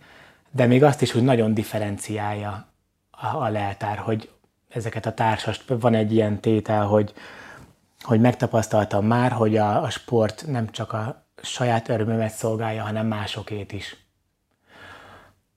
de 0.52 0.66
még 0.66 0.84
azt 0.84 1.02
is, 1.02 1.12
hogy 1.12 1.24
nagyon 1.24 1.54
differenciálja 1.54 2.68
a, 3.12 3.50
leltár, 3.50 3.98
hogy 3.98 4.30
ezeket 4.70 5.06
a 5.06 5.14
társas, 5.14 5.66
van 5.68 5.94
egy 5.94 6.14
ilyen 6.14 6.40
tétel, 6.40 6.86
hogy, 6.86 7.14
hogy 8.02 8.20
megtapasztaltam 8.20 9.06
már, 9.06 9.32
hogy 9.32 9.58
a, 9.58 9.84
a 9.84 9.90
sport 9.90 10.44
nem 10.48 10.72
csak 10.72 10.94
a 10.94 11.26
saját 11.42 11.90
örömömet 11.90 12.34
szolgálja, 12.34 12.84
hanem 12.84 13.08
másokét 13.08 13.72
is. 13.72 14.03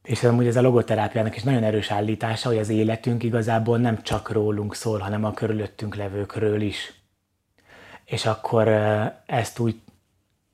És 0.07 0.25
amúgy 0.25 0.47
ez 0.47 0.57
a 0.57 0.61
logoterápiának 0.61 1.37
is 1.37 1.43
nagyon 1.43 1.63
erős 1.63 1.91
állítása, 1.91 2.49
hogy 2.49 2.59
az 2.59 2.69
életünk 2.69 3.23
igazából 3.23 3.79
nem 3.79 4.03
csak 4.03 4.31
rólunk 4.31 4.75
szól, 4.75 4.99
hanem 4.99 5.25
a 5.25 5.33
körülöttünk 5.33 5.95
levőkről 5.95 6.61
is. 6.61 6.93
És 8.05 8.27
akkor 8.27 8.69
ezt 9.27 9.59
úgy 9.59 9.81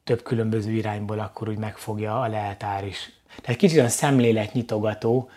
több 0.04 0.22
különböző 0.22 0.70
irányból 0.70 1.18
akkor 1.18 1.48
úgy 1.48 1.58
megfogja 1.58 2.20
a 2.20 2.28
leltár 2.28 2.86
is. 2.86 3.12
Tehát 3.40 3.60
kicsit 3.60 3.76
olyan 3.76 3.88
szemléletnyitogató, 3.88 5.30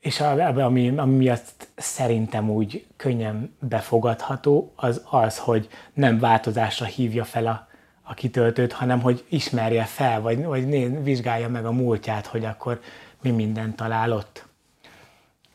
és 0.00 0.20
ami, 0.20 0.88
ami 0.88 1.16
miatt 1.16 1.68
szerintem 1.76 2.50
úgy 2.50 2.86
könnyen 2.96 3.56
befogadható, 3.60 4.72
az 4.76 5.02
az, 5.10 5.38
hogy 5.38 5.68
nem 5.92 6.18
változásra 6.18 6.86
hívja 6.86 7.24
fel 7.24 7.46
a 7.46 7.68
a 8.10 8.14
kitöltőt, 8.14 8.72
hanem 8.72 9.00
hogy 9.00 9.24
ismerje 9.28 9.84
fel, 9.84 10.20
vagy, 10.20 10.44
vagy 10.44 10.66
néz, 10.66 10.90
vizsgálja 11.02 11.48
meg 11.48 11.64
a 11.64 11.72
múltját, 11.72 12.26
hogy 12.26 12.44
akkor 12.44 12.80
mi 13.22 13.30
mindent 13.30 13.76
talál 13.76 14.12
ott. 14.12 14.46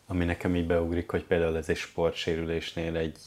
Ami 0.08 0.26
nekem 0.26 0.56
így 0.56 0.68
beugrik, 0.68 1.12
hogy 1.12 1.24
például 1.24 1.58
ez 1.58 1.70
egy 1.70 1.76
sportsérülésnél 1.76 2.96
egy, 2.96 3.18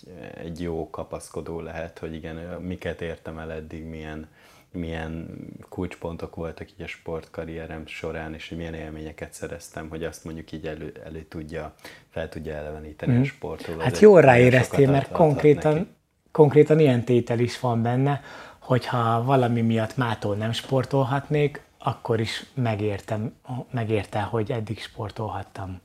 egy 0.44 0.60
jó 0.60 0.90
kapaszkodó 0.90 1.60
lehet, 1.60 1.98
hogy 1.98 2.14
igen, 2.14 2.36
miket 2.60 3.00
értem 3.00 3.38
el 3.38 3.52
eddig, 3.52 3.84
milyen, 3.84 4.28
milyen 4.72 5.28
kulcspontok 5.68 6.34
voltak 6.34 6.70
így 6.70 6.82
a 6.82 6.86
sportkarrierem 6.86 7.86
során, 7.86 8.34
és 8.34 8.48
milyen 8.48 8.74
élményeket 8.74 9.32
szereztem, 9.32 9.88
hogy 9.88 10.04
azt 10.04 10.24
mondjuk 10.24 10.52
így 10.52 10.66
elő, 10.66 10.92
elő 11.04 11.22
tudja, 11.22 11.74
fel 12.10 12.28
tudja 12.28 12.54
eleveníteni 12.54 13.16
mm. 13.16 13.20
a 13.20 13.24
sportoló. 13.24 13.78
Hát 13.80 13.98
jól 13.98 14.20
ráéreztél, 14.20 14.90
mert 14.90 15.10
konkrétan, 15.10 15.96
konkrétan 16.30 16.78
ilyen 16.78 17.04
tétel 17.04 17.38
is 17.38 17.60
van 17.60 17.82
benne, 17.82 18.20
hogyha 18.68 19.22
valami 19.22 19.60
miatt 19.60 19.96
mától 19.96 20.36
nem 20.36 20.52
sportolhatnék, 20.52 21.62
akkor 21.78 22.20
is 22.20 22.44
megértem, 22.54 23.34
megérte, 23.70 24.20
hogy 24.20 24.52
eddig 24.52 24.80
sportolhattam. 24.80 25.80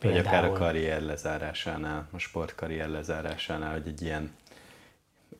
Például. 0.00 0.22
Vagy 0.22 0.32
akár 0.32 0.44
a 0.44 0.52
karrier 0.52 1.02
lezárásánál, 1.02 2.08
a 2.12 2.18
sportkarrier 2.18 2.88
lezárásánál, 2.88 3.72
hogy 3.72 3.86
egy 3.86 4.02
ilyen 4.02 4.34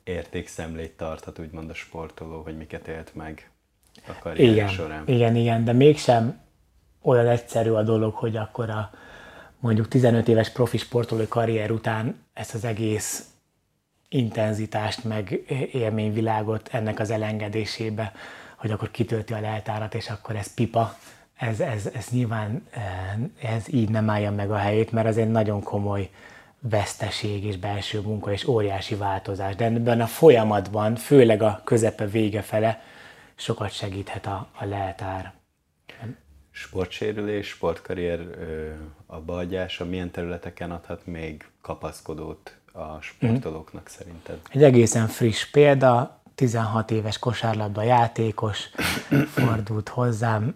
értékszemlét 0.05 0.97
tarthat, 0.97 1.39
úgymond 1.39 1.71
a 1.71 1.75
sportoló, 1.75 2.43
hogy 2.43 2.57
miket 2.57 2.89
élt 2.89 3.15
meg 3.15 3.51
a 4.07 4.19
karrier 4.21 4.53
igen, 4.53 4.69
során. 4.69 5.03
Igen, 5.07 5.37
igen, 5.37 5.65
de 5.65 5.73
mégsem 5.73 6.41
olyan 7.03 7.27
egyszerű 7.27 7.71
a 7.71 7.83
dolog, 7.83 8.15
hogy 8.15 8.37
akkor 8.37 8.71
a 8.71 8.91
mondjuk 9.59 9.89
15 9.89 10.29
éves 10.29 10.51
profi 10.51 10.79
sportoló 10.79 11.25
karrier 11.29 11.71
után 11.71 12.25
ezt 12.33 12.55
az 12.55 12.65
egész 12.65 13.34
intenzitást, 14.15 15.05
meg 15.05 15.41
élményvilágot 15.73 16.69
ennek 16.73 16.99
az 16.99 17.11
elengedésébe, 17.11 18.13
hogy 18.57 18.71
akkor 18.71 18.91
kitölti 18.91 19.33
a 19.33 19.41
leltárat, 19.41 19.95
és 19.95 20.11
akkor 20.11 20.37
ez 20.37 20.55
pipa, 20.55 20.97
ez, 21.37 21.61
ez, 21.61 21.91
ez 21.95 22.09
nyilván 22.11 22.67
eh, 22.71 23.53
ez 23.57 23.73
így 23.73 23.89
nem 23.89 24.11
állja 24.11 24.31
meg 24.31 24.51
a 24.51 24.57
helyét, 24.57 24.93
mert 24.93 25.07
ez 25.07 25.17
egy 25.17 25.31
nagyon 25.31 25.63
komoly 25.63 26.11
veszteség 26.61 27.45
és 27.45 27.57
belső 27.57 28.01
munka 28.01 28.33
és 28.33 28.47
óriási 28.47 28.95
változás. 28.95 29.55
De 29.55 29.65
ebben 29.65 30.01
a 30.01 30.07
folyamatban, 30.07 30.97
főleg 30.97 31.43
a 31.43 31.61
közepe 31.65 32.07
vége 32.07 32.43
fele, 32.43 32.83
sokat 33.35 33.73
segíthet 33.73 34.27
a, 34.27 34.49
a 34.53 34.65
leltár. 34.65 35.33
Sportsérülés, 36.51 37.49
sportkarrier 37.49 38.21
abbahagyása 39.07 39.85
milyen 39.85 40.11
területeken 40.11 40.71
adhat 40.71 41.07
még 41.07 41.47
kapaszkodót 41.61 42.57
a 42.75 43.01
sportolóknak 43.01 43.89
szerinted? 43.89 44.41
Egy 44.51 44.63
egészen 44.63 45.07
friss 45.07 45.51
példa, 45.51 46.21
16 46.35 46.91
éves 46.91 47.19
kosárlabda 47.19 47.83
játékos 47.83 48.69
fordult 49.27 49.89
hozzám 49.89 50.55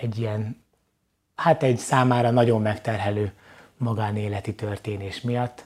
egy 0.00 0.18
ilyen, 0.18 0.62
hát 1.34 1.62
egy 1.62 1.78
számára 1.78 2.30
nagyon 2.30 2.62
megterhelő 2.62 3.32
magánéleti 3.76 4.54
történés 4.54 5.20
miatt, 5.20 5.64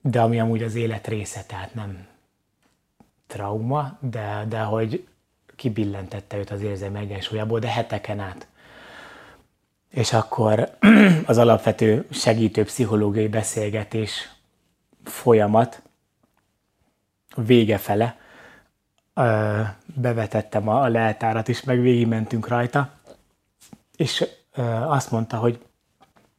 de 0.00 0.20
ami 0.20 0.40
amúgy 0.40 0.62
az 0.62 0.74
élet 0.74 1.06
része, 1.06 1.44
tehát 1.46 1.74
nem 1.74 2.06
trauma, 3.26 3.98
de, 4.00 4.44
de 4.48 4.60
hogy 4.60 5.08
kibillentette 5.56 6.36
őt 6.36 6.50
az 6.50 6.62
érzelmi 6.62 6.98
egyensúlyából, 6.98 7.58
de 7.58 7.68
heteken 7.68 8.20
át. 8.20 8.46
És 9.90 10.12
akkor 10.12 10.76
az 11.26 11.38
alapvető 11.38 12.06
segítő 12.10 12.64
pszichológiai 12.64 13.28
beszélgetés 13.28 14.30
folyamat 15.04 15.82
vége 17.36 17.78
fele 17.78 18.18
bevetettem 19.94 20.68
a 20.68 20.88
leltárat 20.88 21.48
is, 21.48 21.62
meg 21.62 21.80
végigmentünk 21.80 22.48
rajta, 22.48 22.90
és 23.96 24.26
azt 24.86 25.10
mondta, 25.10 25.36
hogy 25.36 25.64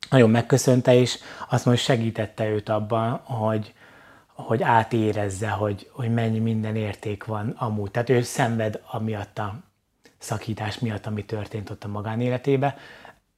nagyon 0.09 0.29
megköszönte, 0.29 0.93
és 0.93 1.17
azt 1.39 1.65
mondta, 1.65 1.69
hogy 1.69 1.79
segítette 1.79 2.49
őt 2.49 2.69
abban, 2.69 3.11
hogy, 3.23 3.73
hogy 4.27 4.63
átérezze, 4.63 5.49
hogy, 5.49 5.89
hogy 5.91 6.13
mennyi 6.13 6.39
minden 6.39 6.75
érték 6.75 7.23
van 7.23 7.49
amúgy. 7.57 7.91
Tehát 7.91 8.09
ő 8.09 8.21
szenved 8.21 8.81
amiatt 8.91 9.39
a 9.39 9.55
szakítás 10.17 10.79
miatt, 10.79 11.05
ami 11.05 11.25
történt 11.25 11.69
ott 11.69 11.83
a 11.83 11.87
magánéletébe. 11.87 12.77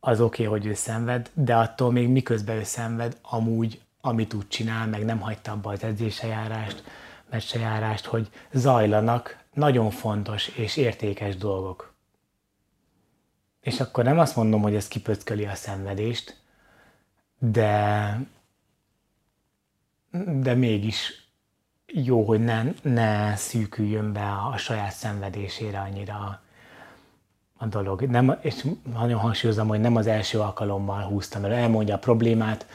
Az 0.05 0.21
oké, 0.21 0.45
okay, 0.45 0.59
hogy 0.59 0.69
ő 0.69 0.73
szenved, 0.73 1.29
de 1.33 1.55
attól 1.55 1.91
még 1.91 2.07
miközben 2.07 2.55
ő 2.55 2.63
szenved, 2.63 3.17
amúgy, 3.21 3.81
amit 4.01 4.33
úgy 4.33 4.47
csinál, 4.47 4.87
meg 4.87 5.05
nem 5.05 5.19
hagyta 5.19 5.51
abba 5.51 5.71
az 5.71 5.83
edzésejárást, 5.83 6.83
meccsejárást, 7.29 8.05
hogy 8.05 8.29
zajlanak 8.51 9.37
nagyon 9.53 9.89
fontos 9.89 10.47
és 10.47 10.77
értékes 10.77 11.37
dolgok. 11.37 11.93
És 13.61 13.79
akkor 13.79 14.03
nem 14.03 14.19
azt 14.19 14.35
mondom, 14.35 14.61
hogy 14.61 14.75
ez 14.75 14.87
kipöcköli 14.87 15.45
a 15.45 15.55
szenvedést, 15.55 16.37
de, 17.39 18.19
de 20.41 20.53
mégis 20.53 21.27
jó, 21.85 22.23
hogy 22.23 22.39
ne, 22.39 22.63
ne 22.81 23.35
szűküljön 23.35 24.13
be 24.13 24.31
a, 24.31 24.47
a 24.47 24.57
saját 24.57 24.93
szenvedésére 24.93 25.79
annyira 25.79 26.42
a, 27.63 27.67
dolog. 27.67 28.01
Nem, 28.01 28.37
és 28.41 28.65
nagyon 28.93 29.19
hangsúlyozom, 29.19 29.67
hogy 29.67 29.79
nem 29.79 29.95
az 29.95 30.07
első 30.07 30.39
alkalommal 30.39 31.03
húztam 31.03 31.43
el, 31.45 31.53
elmondja 31.53 31.95
a 31.95 31.99
problémát, 31.99 32.65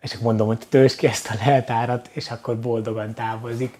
és 0.00 0.12
akkor 0.12 0.24
mondom, 0.24 0.46
hogy 0.46 0.58
töltsd 0.68 0.98
ki 0.98 1.06
ezt 1.06 1.30
a 1.30 1.34
leltárat, 1.44 2.10
és 2.12 2.30
akkor 2.30 2.60
boldogan 2.60 3.14
távozik. 3.14 3.78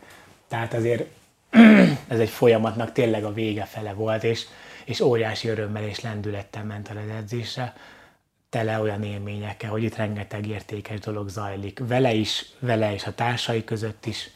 Tehát 0.48 0.74
azért 0.74 1.06
ez 2.08 2.18
egy 2.18 2.28
folyamatnak 2.28 2.92
tényleg 2.92 3.24
a 3.24 3.32
vége 3.32 3.64
fele 3.64 3.92
volt, 3.92 4.24
és, 4.24 4.46
és 4.84 5.00
óriási 5.00 5.48
örömmel 5.48 5.82
és 5.82 6.00
lendülettel 6.00 6.64
ment 6.64 6.88
el 6.88 6.96
az 6.96 7.16
edzésre, 7.16 7.74
tele 8.48 8.80
olyan 8.80 9.02
élményekkel, 9.02 9.70
hogy 9.70 9.82
itt 9.82 9.96
rengeteg 9.96 10.46
értékes 10.46 11.00
dolog 11.00 11.28
zajlik. 11.28 11.80
Vele 11.86 12.12
is, 12.12 12.44
vele 12.58 12.92
és 12.92 13.06
a 13.06 13.14
társai 13.14 13.64
között 13.64 14.06
is. 14.06 14.30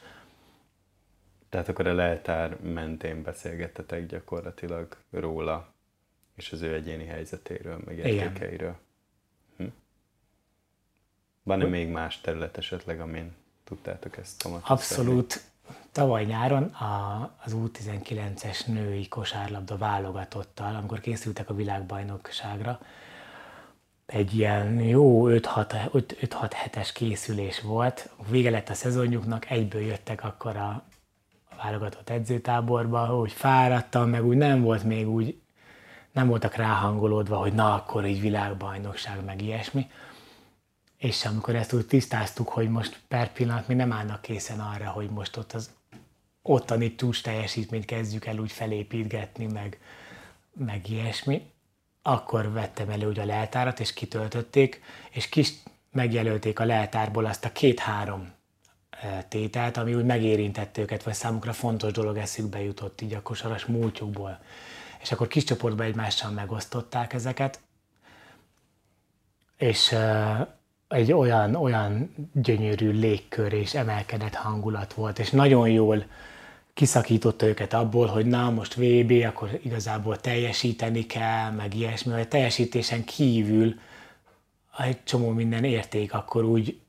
Tehát 1.48 1.68
akkor 1.68 1.86
a 1.86 1.94
leltár 1.94 2.56
mentén 2.60 3.22
beszélgettetek 3.22 4.06
gyakorlatilag 4.06 4.96
róla, 5.10 5.71
és 6.34 6.52
az 6.52 6.60
ő 6.62 6.74
egyéni 6.74 7.04
helyzetéről, 7.04 7.82
meg 7.84 7.98
értékeiről. 7.98 8.76
Hm? 9.56 9.64
Van-e 11.42 11.64
még 11.64 11.88
más 11.88 12.20
terület 12.20 12.56
esetleg, 12.56 13.00
amin 13.00 13.34
tudtátok 13.64 14.16
ezt 14.16 14.48
Abszolút 14.62 15.52
tavaly 15.92 16.24
nyáron 16.24 16.62
a, 16.62 17.30
az 17.44 17.56
U19-es 17.56 18.66
női 18.66 19.08
kosárlabda 19.08 19.76
válogatottal, 19.76 20.74
amikor 20.74 21.00
készültek 21.00 21.50
a 21.50 21.54
világbajnokságra, 21.54 22.80
egy 24.06 24.34
ilyen 24.34 24.80
jó 24.80 25.28
5-6 25.28 26.50
hetes 26.52 26.92
készülés 26.92 27.60
volt. 27.60 28.10
Vége 28.28 28.50
lett 28.50 28.68
a 28.68 28.74
szezonjuknak, 28.74 29.50
egyből 29.50 29.80
jöttek 29.80 30.24
akkor 30.24 30.56
a 30.56 30.84
válogatott 31.62 32.10
edzőtáborba, 32.10 33.06
hogy 33.06 33.32
fáradtam, 33.32 34.08
meg 34.08 34.24
úgy 34.24 34.36
nem 34.36 34.62
volt 34.62 34.84
még 34.84 35.08
úgy, 35.08 35.41
nem 36.12 36.28
voltak 36.28 36.54
ráhangolódva, 36.54 37.36
hogy 37.36 37.52
na 37.52 37.74
akkor 37.74 38.06
így 38.06 38.20
világbajnokság, 38.20 39.24
meg 39.24 39.42
ilyesmi. 39.42 39.90
És 40.96 41.24
amikor 41.24 41.54
ezt 41.54 41.72
úgy 41.72 41.86
tisztáztuk, 41.86 42.48
hogy 42.48 42.68
most 42.68 43.00
per 43.08 43.32
pillanat 43.32 43.68
mi 43.68 43.74
nem 43.74 43.92
állnak 43.92 44.22
készen 44.22 44.60
arra, 44.60 44.90
hogy 44.90 45.10
most 45.10 45.36
ott 45.36 45.52
az 45.52 45.70
ottani 46.42 46.94
túls 46.94 47.20
teljesítményt 47.20 47.84
kezdjük 47.84 48.26
el 48.26 48.38
úgy 48.38 48.52
felépítgetni, 48.52 49.46
meg, 49.46 49.80
meg 50.54 50.88
ilyesmi, 50.88 51.50
akkor 52.02 52.52
vettem 52.52 52.90
elő 52.90 53.08
ugye 53.08 53.22
a 53.22 53.26
leltárat, 53.26 53.80
és 53.80 53.94
kitöltötték, 53.94 54.82
és 55.10 55.28
kis 55.28 55.52
megjelölték 55.90 56.58
a 56.58 56.64
leltárból 56.64 57.24
azt 57.24 57.44
a 57.44 57.52
két-három 57.52 58.32
e, 58.90 59.22
tételt, 59.28 59.76
ami 59.76 59.94
úgy 59.94 60.04
megérintett 60.04 60.78
őket, 60.78 61.02
vagy 61.02 61.14
számukra 61.14 61.52
fontos 61.52 61.92
dolog 61.92 62.16
eszükbe 62.16 62.62
jutott 62.62 63.00
így 63.00 63.14
a 63.14 63.22
kosaras 63.22 63.66
múltjukból. 63.66 64.40
És 65.02 65.12
akkor 65.12 65.28
kis 65.28 65.44
csoportban 65.44 65.86
egymással 65.86 66.30
megosztották 66.30 67.12
ezeket, 67.12 67.60
és 69.56 69.96
egy 70.88 71.12
olyan, 71.12 71.54
olyan 71.54 72.14
gyönyörű 72.32 72.90
légkör 72.90 73.52
és 73.52 73.74
emelkedett 73.74 74.34
hangulat 74.34 74.92
volt, 74.92 75.18
és 75.18 75.30
nagyon 75.30 75.68
jól 75.68 76.04
kiszakította 76.74 77.46
őket 77.46 77.72
abból, 77.72 78.06
hogy 78.06 78.26
na, 78.26 78.50
most 78.50 78.74
VB, 78.74 79.12
akkor 79.26 79.58
igazából 79.62 80.20
teljesíteni 80.20 81.06
kell, 81.06 81.50
meg 81.50 81.74
ilyesmi, 81.74 82.12
vagy 82.12 82.28
teljesítésen 82.28 83.04
kívül 83.04 83.74
egy 84.78 85.04
csomó 85.04 85.30
minden 85.30 85.64
érték 85.64 86.14
akkor 86.14 86.44
úgy 86.44 86.80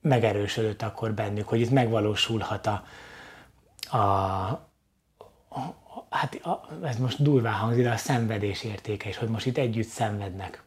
megerősödött 0.00 0.82
akkor 0.82 1.12
bennük, 1.12 1.48
hogy 1.48 1.60
itt 1.60 1.70
megvalósulhat 1.70 2.66
a, 2.66 2.84
a, 3.96 4.00
a 5.48 5.76
hát 6.16 6.34
a, 6.34 6.68
ez 6.84 6.96
most 6.98 7.22
durvá 7.22 7.50
hangzik, 7.50 7.82
de 7.82 7.90
a 7.90 7.96
szenvedés 7.96 8.62
értéke 8.64 9.08
is, 9.08 9.16
hogy 9.16 9.28
most 9.28 9.46
itt 9.46 9.56
együtt 9.56 9.88
szenvednek. 9.88 10.62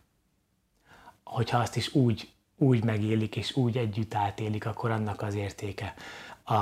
Hogyha 1.23 1.57
azt 1.57 1.75
is 1.75 1.95
úgy, 1.95 2.29
úgy 2.57 2.83
megélik 2.83 3.35
és 3.35 3.55
úgy 3.55 3.77
együtt 3.77 4.13
átélik, 4.13 4.65
akkor 4.65 4.91
annak 4.91 5.21
az 5.21 5.35
értéke. 5.35 5.93
A, 6.43 6.55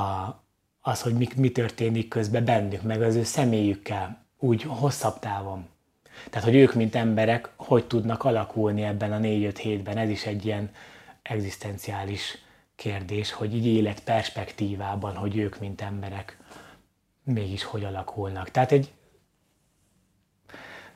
az, 0.81 1.01
hogy 1.01 1.13
mi, 1.13 1.27
mi 1.35 1.51
történik 1.51 2.07
közben 2.07 2.45
bennük, 2.45 2.81
meg 2.81 3.01
az 3.01 3.15
ő 3.15 3.23
személyükkel, 3.23 4.25
úgy 4.39 4.61
hosszabb 4.63 5.19
távon. 5.19 5.67
Tehát, 6.29 6.47
hogy 6.47 6.55
ők, 6.55 6.73
mint 6.73 6.95
emberek, 6.95 7.49
hogy 7.55 7.85
tudnak 7.85 8.23
alakulni 8.23 8.83
ebben 8.83 9.11
a 9.11 9.17
négy-öt 9.17 9.57
hétben, 9.57 9.97
ez 9.97 10.09
is 10.09 10.25
egy 10.25 10.45
ilyen 10.45 10.69
egzisztenciális 11.21 12.37
kérdés, 12.75 13.31
hogy 13.31 13.55
így 13.55 13.65
élet 13.65 14.03
perspektívában, 14.03 15.15
hogy 15.15 15.37
ők, 15.37 15.59
mint 15.59 15.81
emberek, 15.81 16.36
mégis 17.33 17.63
hogy 17.63 17.83
alakulnak. 17.83 18.51
Tehát 18.51 18.71
egy 18.71 18.91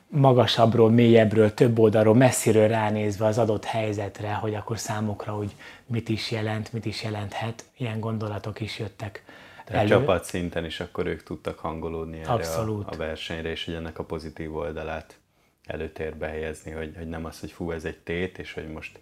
magasabbról, 0.08 0.90
mélyebbről, 0.90 1.54
több 1.54 1.78
oldalról, 1.78 2.14
messziről 2.14 2.68
ránézve 2.68 3.26
az 3.26 3.38
adott 3.38 3.64
helyzetre, 3.64 4.32
hogy 4.32 4.54
akkor 4.54 4.78
számukra 4.78 5.38
úgy 5.38 5.54
mit 5.86 6.08
is 6.08 6.30
jelent, 6.30 6.72
mit 6.72 6.84
is 6.84 7.02
jelenthet, 7.02 7.64
ilyen 7.76 8.00
gondolatok 8.00 8.60
is 8.60 8.78
jöttek 8.78 9.24
Tehát 9.64 9.82
elő. 9.82 9.88
csapat 9.88 10.24
szinten 10.24 10.64
is 10.64 10.80
akkor 10.80 11.06
ők 11.06 11.22
tudtak 11.22 11.58
hangolódni 11.58 12.18
erre 12.18 12.32
Abszolút. 12.32 12.88
A, 12.88 12.92
a 12.92 12.96
versenyre, 12.96 13.50
és 13.50 13.64
hogy 13.64 13.74
ennek 13.74 13.98
a 13.98 14.04
pozitív 14.04 14.56
oldalát 14.56 15.18
előtérbe 15.66 16.26
helyezni, 16.26 16.70
hogy, 16.70 16.94
hogy 16.96 17.08
nem 17.08 17.24
az, 17.24 17.40
hogy 17.40 17.50
fú, 17.50 17.70
ez 17.70 17.84
egy 17.84 17.98
tét, 17.98 18.38
és 18.38 18.52
hogy 18.52 18.68
most 18.68 19.00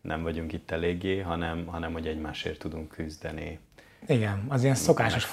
nem 0.00 0.22
vagyunk 0.22 0.52
itt 0.52 0.70
eléggé, 0.70 1.20
hanem, 1.20 1.66
hanem 1.66 1.92
hogy 1.92 2.06
egymásért 2.06 2.58
tudunk 2.58 2.88
küzdeni. 2.88 3.58
Igen, 4.06 4.44
az 4.48 4.62
ilyen 4.62 4.74
szokásos 4.74 5.24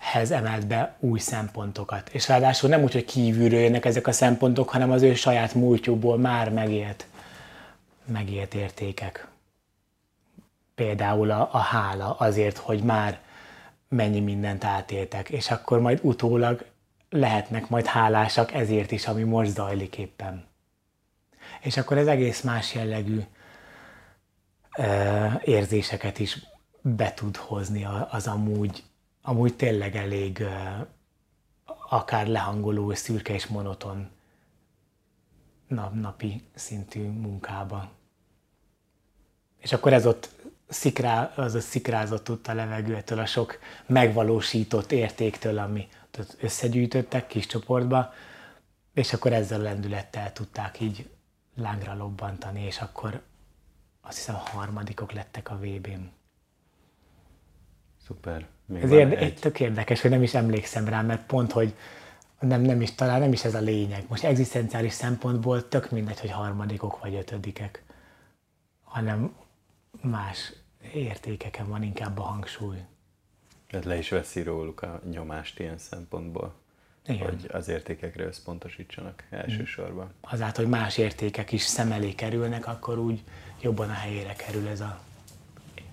forgatókönyvekhez 0.00 0.30
emelt 0.30 0.66
be 0.66 0.96
új 1.00 1.18
szempontokat. 1.18 2.08
És 2.08 2.28
ráadásul 2.28 2.68
nem 2.68 2.82
úgy, 2.82 2.92
hogy 2.92 3.04
kívülről 3.04 3.60
jönnek 3.60 3.84
ezek 3.84 4.06
a 4.06 4.12
szempontok, 4.12 4.68
hanem 4.68 4.90
az 4.90 5.02
ő 5.02 5.14
saját 5.14 5.54
múltjukból 5.54 6.18
már 6.18 6.50
megélt, 6.50 7.06
megélt 8.04 8.54
értékek. 8.54 9.28
Például 10.74 11.30
a, 11.30 11.48
a 11.52 11.58
hála 11.58 12.14
azért, 12.14 12.56
hogy 12.56 12.82
már 12.82 13.18
mennyi 13.88 14.20
mindent 14.20 14.64
átéltek, 14.64 15.28
és 15.28 15.50
akkor 15.50 15.80
majd 15.80 15.98
utólag 16.02 16.64
lehetnek 17.10 17.68
majd 17.68 17.86
hálásak 17.86 18.52
ezért 18.52 18.90
is, 18.90 19.06
ami 19.06 19.22
most 19.22 19.50
zajlik 19.50 19.98
éppen. 19.98 20.44
És 21.60 21.76
akkor 21.76 21.98
ez 21.98 22.06
egész 22.06 22.40
más 22.40 22.74
jellegű 22.74 23.20
ö, 24.78 25.26
érzéseket 25.44 26.18
is 26.18 26.38
be 26.82 27.12
tud 27.14 27.36
hozni 27.36 27.86
az 28.10 28.26
amúgy, 28.26 28.82
amúgy 29.22 29.56
tényleg 29.56 29.96
elég 29.96 30.44
akár 31.88 32.26
lehangoló, 32.26 32.94
szürke 32.94 33.34
és 33.34 33.46
monoton 33.46 34.10
nap, 35.66 35.94
napi 35.94 36.42
szintű 36.54 37.08
munkába. 37.08 37.90
És 39.58 39.72
akkor 39.72 39.92
ez 39.92 40.06
ott 40.06 40.30
szikrá, 40.68 41.32
az 41.36 41.54
a 41.54 41.60
szikrázott 41.60 42.30
ott 42.30 42.46
a 42.46 42.54
levegőtől, 42.54 43.18
a 43.18 43.26
sok 43.26 43.58
megvalósított 43.86 44.92
értéktől, 44.92 45.58
ami 45.58 45.88
összegyűjtöttek 46.40 47.26
kis 47.26 47.46
csoportba, 47.46 48.12
és 48.94 49.12
akkor 49.12 49.32
ezzel 49.32 49.60
a 49.60 49.62
lendülettel 49.62 50.32
tudták 50.32 50.80
így 50.80 51.10
lángra 51.56 51.94
lobbantani, 51.94 52.64
és 52.64 52.78
akkor 52.78 53.22
azt 54.00 54.16
hiszem 54.16 54.34
harmadikok 54.34 55.12
lettek 55.12 55.50
a 55.50 55.58
VB-n. 55.58 56.19
Szuper. 58.10 58.46
Még 58.66 58.82
Ez 58.82 58.90
érde, 58.90 59.16
egy... 59.16 59.34
tök 59.34 59.60
érdekes, 59.60 60.00
hogy 60.00 60.10
nem 60.10 60.22
is 60.22 60.34
emlékszem 60.34 60.88
rá, 60.88 61.02
mert 61.02 61.26
pont, 61.26 61.52
hogy 61.52 61.74
nem, 62.40 62.60
nem 62.60 62.80
is, 62.80 62.94
talán 62.94 63.20
nem 63.20 63.32
is 63.32 63.44
ez 63.44 63.54
a 63.54 63.60
lényeg. 63.60 64.04
Most 64.08 64.24
egzisztenciális 64.24 64.92
szempontból 64.92 65.68
tök 65.68 65.90
mindegy, 65.90 66.20
hogy 66.20 66.30
harmadikok 66.30 67.00
vagy 67.00 67.14
ötödikek, 67.14 67.82
hanem 68.82 69.34
más 70.02 70.52
értékeken 70.92 71.68
van 71.68 71.82
inkább 71.82 72.18
a 72.18 72.22
hangsúly. 72.22 72.78
Tehát 73.70 73.84
le 73.86 73.98
is 73.98 74.08
veszi 74.08 74.42
róluk 74.42 74.82
a 74.82 75.00
nyomást 75.10 75.58
ilyen 75.58 75.78
szempontból. 75.78 76.54
Igen. 77.06 77.28
hogy 77.28 77.46
az 77.52 77.68
értékekre 77.68 78.24
összpontosítsanak 78.24 79.24
elsősorban. 79.30 80.12
Azáltal, 80.20 80.64
hogy 80.64 80.72
más 80.72 80.98
értékek 80.98 81.52
is 81.52 81.62
szem 81.62 81.92
elé 81.92 82.12
kerülnek, 82.12 82.66
akkor 82.66 82.98
úgy 82.98 83.22
jobban 83.60 83.88
a 83.88 83.92
helyére 83.92 84.32
kerül 84.32 84.68
ez, 84.68 84.80
a, 84.80 85.00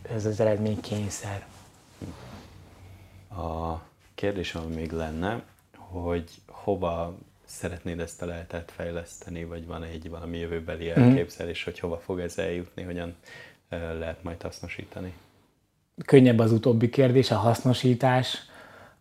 ez 0.10 0.26
az 0.26 0.40
eredménykényszer. 0.40 1.46
A 3.30 3.82
kérdésem 4.16 4.64
még 4.64 4.92
lenne, 4.92 5.44
hogy 5.76 6.30
hova 6.48 7.18
szeretnéd 7.46 8.00
ezt 8.00 8.22
a 8.22 8.26
lehetett 8.26 8.72
fejleszteni, 8.72 9.44
vagy 9.44 9.66
van 9.66 9.84
egy 9.84 10.10
valami 10.10 10.38
jövőbeli 10.38 10.90
mhm. 10.90 11.02
elképzelés, 11.02 11.62
mm. 11.62 11.64
hogy 11.64 11.80
hova 11.80 11.98
fog 11.98 12.20
ez 12.20 12.38
eljutni, 12.38 12.84
hogyan 12.84 13.16
lehet 13.70 14.24
majd 14.24 14.42
hasznosítani? 14.42 15.14
Könnyebb 16.06 16.40
az 16.40 16.52
utóbbi 16.52 16.90
kérdés, 16.90 17.32
a 17.32 17.38
hasznosítás 17.38 18.38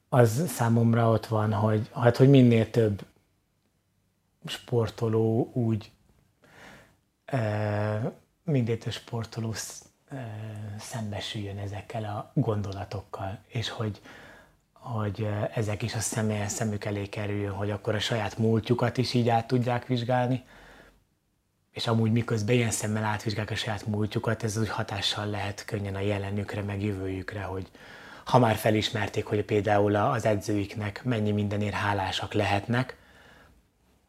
az 0.08 0.48
számomra 0.48 1.10
ott 1.10 1.26
van, 1.26 1.52
hogy, 1.52 1.90
hát, 1.92 2.16
hogy 2.16 2.28
minél 2.28 2.70
több 2.70 3.02
sportoló 4.46 5.50
úgy, 5.52 5.90
e, 7.24 8.12
minél 8.44 8.78
több 8.78 8.92
sportoló 8.92 9.52
szembesüljön 10.78 11.58
ezekkel 11.58 12.04
a 12.04 12.30
gondolatokkal, 12.40 13.38
és 13.46 13.68
hogy, 13.68 14.00
hogy 14.72 15.28
ezek 15.54 15.82
is 15.82 15.94
a 15.94 16.00
személyen 16.00 16.48
szemük 16.48 16.84
elé 16.84 17.06
kerüljön, 17.06 17.52
hogy 17.52 17.70
akkor 17.70 17.94
a 17.94 17.98
saját 17.98 18.38
múltjukat 18.38 18.96
is 18.98 19.14
így 19.14 19.28
át 19.28 19.46
tudják 19.46 19.86
vizsgálni, 19.86 20.44
és 21.72 21.86
amúgy 21.86 22.12
miközben 22.12 22.54
ilyen 22.54 22.70
szemmel 22.70 23.04
átvizsgálják 23.04 23.52
a 23.52 23.56
saját 23.56 23.86
múltjukat, 23.86 24.42
ez 24.42 24.56
úgy 24.56 24.68
hatással 24.68 25.26
lehet 25.26 25.64
könnyen 25.64 25.94
a 25.94 26.00
jelenükre, 26.00 26.62
meg 26.62 26.82
jövőjükre, 26.82 27.42
hogy, 27.42 27.70
ha 28.24 28.38
már 28.38 28.54
felismerték, 28.54 29.24
hogy 29.24 29.44
például 29.44 29.94
az 29.94 30.24
edzőiknek 30.24 31.04
mennyi 31.04 31.32
mindenért 31.32 31.74
hálásak 31.74 32.32
lehetnek, 32.32 32.96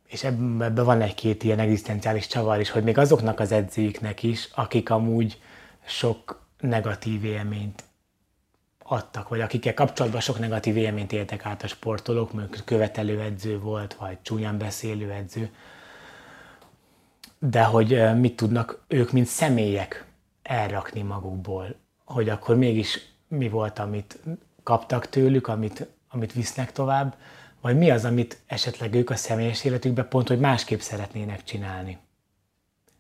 és 0.08 0.24
ebben 0.24 0.74
van 0.74 1.02
egy-két 1.02 1.44
ilyen 1.44 1.60
egzisztenciális 1.60 2.28
csavar 2.28 2.60
is, 2.60 2.70
hogy 2.70 2.84
még 2.84 2.98
azoknak 2.98 3.40
az 3.40 3.52
edzőiknek 3.52 4.24
is, 4.24 4.50
akik 4.56 4.90
amúgy 4.90 5.42
sok 5.88 6.46
negatív 6.60 7.26
élményt 7.26 7.84
adtak, 8.84 9.30
vagy 9.30 9.42
akikkel 9.42 9.74
kapcsolatban 9.74 10.22
sok 10.22 10.40
negatív 10.40 10.78
élményt 10.78 11.12
éltek 11.12 11.46
át 11.46 11.64
a 11.64 11.68
sportolók, 11.68 12.34
mondjuk 12.34 12.66
követelő 12.66 13.22
edző 13.22 13.60
volt, 13.60 13.94
vagy 13.94 14.18
csúnyán 14.22 14.58
beszélő 14.58 15.12
edző, 15.12 15.50
de 17.40 17.64
hogy 17.64 18.20
mit 18.20 18.36
tudnak 18.36 18.84
ők, 18.88 19.12
mint 19.12 19.28
személyek 19.28 20.06
elrakni 20.44 21.02
magukból, 21.02 21.76
hogy 22.06 22.30
akkor 22.30 22.56
mégis 22.56 23.00
mi 23.28 23.50
volt, 23.50 23.80
amit 23.80 24.20
kaptak 24.64 25.10
tőlük, 25.10 25.48
amit, 25.48 25.88
amit 26.10 26.34
visznek 26.34 26.72
tovább, 26.72 27.16
vagy 27.62 27.78
mi 27.78 27.90
az, 27.92 28.06
amit 28.06 28.38
esetleg 28.46 28.94
ők 28.94 29.10
a 29.10 29.16
személyes 29.16 29.64
életükben 29.64 30.08
pont, 30.08 30.28
hogy 30.28 30.40
másképp 30.40 30.80
szeretnének 30.80 31.44
csinálni. 31.44 31.98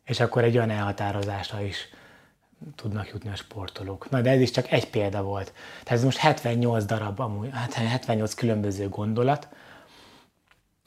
És 0.04 0.20
akkor 0.20 0.44
egy 0.44 0.56
olyan 0.56 0.70
elhatározásra 0.70 1.62
is 1.62 1.90
tudnak 2.76 3.10
jutni 3.10 3.30
a 3.30 3.36
sportolók. 3.36 4.10
Na, 4.10 4.22
de 4.22 4.30
ez 4.30 4.40
is 4.40 4.52
csak 4.52 4.72
egy 4.72 4.90
példa 4.90 5.24
volt. 5.24 5.54
Tehát 5.84 6.00
ez 6.00 6.04
most 6.04 6.18
78 6.18 6.86
darab, 6.86 7.20
amúgy, 7.20 7.50
hát 7.52 7.74
78 7.74 8.34
különböző 8.34 8.90
gondolat, 8.90 9.48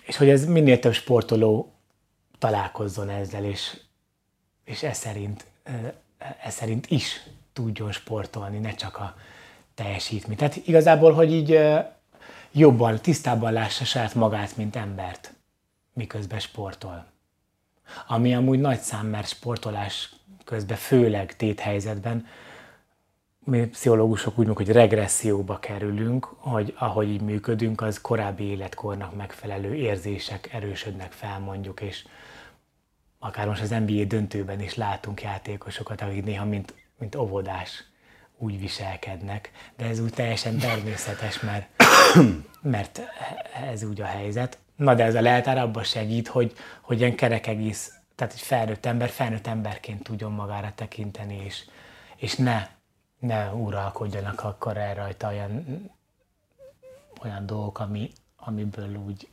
és 0.04 0.16
hogy 0.16 0.28
ez 0.28 0.46
minél 0.46 0.78
több 0.78 0.92
sportoló 0.92 1.72
találkozzon 2.38 3.08
ezzel, 3.08 3.44
és, 3.44 3.80
és 4.64 4.82
ez 4.82 4.98
szerint, 4.98 5.44
ez 6.42 6.54
szerint 6.54 6.90
is 6.90 7.22
tudjon 7.52 7.92
sportolni, 7.92 8.58
ne 8.58 8.74
csak 8.74 8.96
a 8.96 9.14
teljesítmény. 9.74 10.36
Tehát 10.36 10.56
igazából, 10.56 11.12
hogy 11.12 11.32
így 11.32 11.60
jobban, 12.52 13.00
tisztábban 13.00 13.52
lássa 13.52 13.84
saját 13.84 14.14
magát, 14.14 14.56
mint 14.56 14.76
embert, 14.76 15.34
miközben 15.92 16.38
sportol. 16.38 17.06
Ami 18.06 18.34
amúgy 18.34 18.60
nagy 18.60 18.80
szám, 18.80 19.06
mert 19.06 19.28
sportolás 19.28 20.14
közben, 20.50 20.76
főleg 20.76 21.36
téthelyzetben, 21.36 22.26
mi 23.44 23.66
pszichológusok 23.66 24.38
úgy 24.38 24.46
mondjuk, 24.46 24.66
hogy 24.66 24.76
regresszióba 24.76 25.58
kerülünk, 25.58 26.24
hogy 26.36 26.74
ahogy 26.78 27.08
így 27.08 27.20
működünk, 27.20 27.80
az 27.80 28.00
korábbi 28.00 28.44
életkornak 28.44 29.16
megfelelő 29.16 29.74
érzések 29.74 30.52
erősödnek 30.52 31.12
fel 31.12 31.38
mondjuk, 31.38 31.80
és 31.80 32.04
akár 33.18 33.46
most 33.46 33.62
az 33.62 33.70
NBA 33.70 34.04
döntőben 34.04 34.60
is 34.60 34.74
látunk 34.74 35.22
játékosokat, 35.22 36.00
akik 36.00 36.24
néha 36.24 36.44
mint, 36.44 36.74
mint 36.98 37.14
óvodás 37.14 37.84
úgy 38.38 38.60
viselkednek, 38.60 39.50
de 39.76 39.84
ez 39.84 39.98
úgy 39.98 40.12
teljesen 40.12 40.58
természetes, 40.58 41.40
mert, 41.40 41.68
mert 42.62 43.00
ez 43.72 43.82
úgy 43.82 44.00
a 44.00 44.06
helyzet. 44.06 44.58
Na 44.76 44.94
de 44.94 45.04
ez 45.04 45.14
a 45.14 45.20
leltár 45.20 45.58
abban 45.58 45.84
segít, 45.84 46.28
hogy, 46.28 46.52
hogy 46.80 46.98
ilyen 46.98 47.14
kerek 47.14 47.46
egész, 47.46 47.92
tehát 48.20 48.34
egy 48.34 48.40
felnőtt 48.40 48.86
ember 48.86 49.08
felnőtt 49.08 49.46
emberként 49.46 50.02
tudjon 50.02 50.32
magára 50.32 50.72
tekinteni, 50.74 51.42
és, 51.44 51.64
és 52.16 52.36
ne, 52.36 52.68
ne 53.18 53.52
uralkodjanak 53.52 54.42
akkor 54.44 54.76
el 54.76 54.94
rajta 54.94 55.28
olyan, 55.28 55.90
olyan 57.22 57.46
dolgok, 57.46 57.78
ami, 57.78 58.10
amiből 58.36 58.96
úgy 58.96 59.28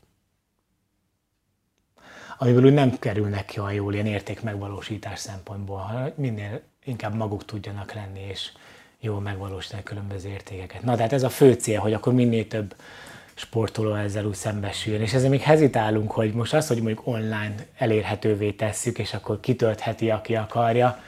amiből 2.38 2.66
úgy 2.66 2.74
nem 2.74 3.00
kerülnek 3.00 3.46
ki 3.46 3.60
a 3.60 3.72
jól 3.72 3.94
ilyen 3.94 4.06
érték 4.06 4.42
megvalósítás 4.42 5.20
szempontból, 5.20 5.78
hanem 5.78 6.12
minél 6.16 6.62
inkább 6.84 7.16
maguk 7.16 7.46
tudjanak 7.46 7.94
lenni, 7.94 8.20
és, 8.20 8.52
jól 9.00 9.22
megvalósítani 9.22 9.84
különböző 9.84 10.30
értékeket. 10.30 10.82
Na, 10.82 10.96
tehát 10.96 11.14
ez 11.14 11.24
a 11.24 11.30
fő 11.30 11.54
cél, 11.54 11.80
hogy 11.80 11.94
akkor 11.94 12.14
minél 12.14 12.48
több 12.48 12.76
sportoló 13.40 13.94
ezzel 13.94 14.26
úgy 14.26 14.36
szembesüljön. 14.36 15.02
És 15.02 15.14
ezzel 15.14 15.30
még 15.30 15.42
hezitálunk, 15.42 16.12
hogy 16.12 16.34
most 16.34 16.54
azt, 16.54 16.68
hogy 16.68 16.82
mondjuk 16.82 17.08
online 17.08 17.56
elérhetővé 17.78 18.52
tesszük, 18.52 19.00
és 19.00 19.14
akkor 19.14 19.40
kitöltheti, 19.40 20.10
aki 20.10 20.36
akarja. 20.36 21.00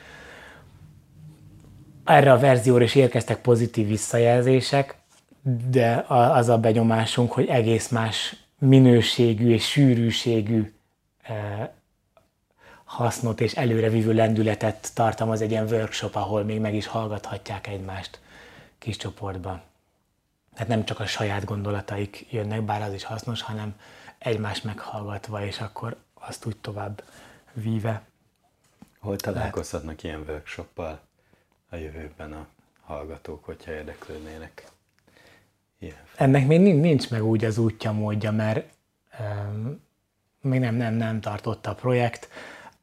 Erre 2.05 2.31
a 2.31 2.39
verzióra 2.39 2.83
is 2.83 2.95
érkeztek 2.95 3.41
pozitív 3.41 3.87
visszajelzések, 3.87 4.95
de 5.69 6.05
az 6.07 6.49
a 6.49 6.57
benyomásunk, 6.57 7.31
hogy 7.31 7.47
egész 7.47 7.87
más 7.87 8.35
minőségű 8.59 9.49
és 9.49 9.69
sűrűségű 9.69 10.73
hasznot 12.83 13.41
és 13.41 13.53
előrevívő 13.53 14.13
lendületet 14.13 14.91
tartalmaz 14.93 15.41
egy 15.41 15.51
ilyen 15.51 15.67
workshop, 15.67 16.15
ahol 16.15 16.43
még 16.43 16.59
meg 16.59 16.75
is 16.75 16.87
hallgathatják 16.87 17.67
egymást 17.67 18.19
kis 18.77 18.97
csoportban. 18.97 19.61
Tehát 20.59 20.73
nem 20.73 20.85
csak 20.85 20.99
a 20.99 21.05
saját 21.05 21.45
gondolataik 21.45 22.25
jönnek, 22.29 22.61
bár 22.61 22.81
az 22.81 22.93
is 22.93 23.03
hasznos, 23.03 23.41
hanem 23.41 23.75
egymást 24.17 24.63
meghallgatva, 24.63 25.45
és 25.45 25.59
akkor 25.59 25.95
azt 26.13 26.45
úgy 26.45 26.57
tovább 26.57 27.03
víve. 27.53 28.01
Hol 28.99 29.15
találkozhatnak 29.15 30.03
ilyen 30.03 30.23
workshoppal 30.27 30.99
a 31.69 31.75
jövőben 31.75 32.33
a 32.33 32.47
hallgatók, 32.81 33.45
hogyha 33.45 33.71
érdeklődnének? 33.71 34.71
Ilyen. 35.77 35.97
Ennek 36.15 36.47
még 36.47 36.59
nincs 36.59 37.09
meg 37.09 37.23
úgy 37.23 37.45
az 37.45 37.57
útja, 37.57 37.91
módja, 37.91 38.31
mert 38.31 38.73
um, 39.19 39.81
még 40.41 40.59
nem, 40.59 40.75
nem, 40.75 40.93
nem 40.93 41.21
tartott 41.21 41.65
a 41.65 41.75
projekt. 41.75 42.29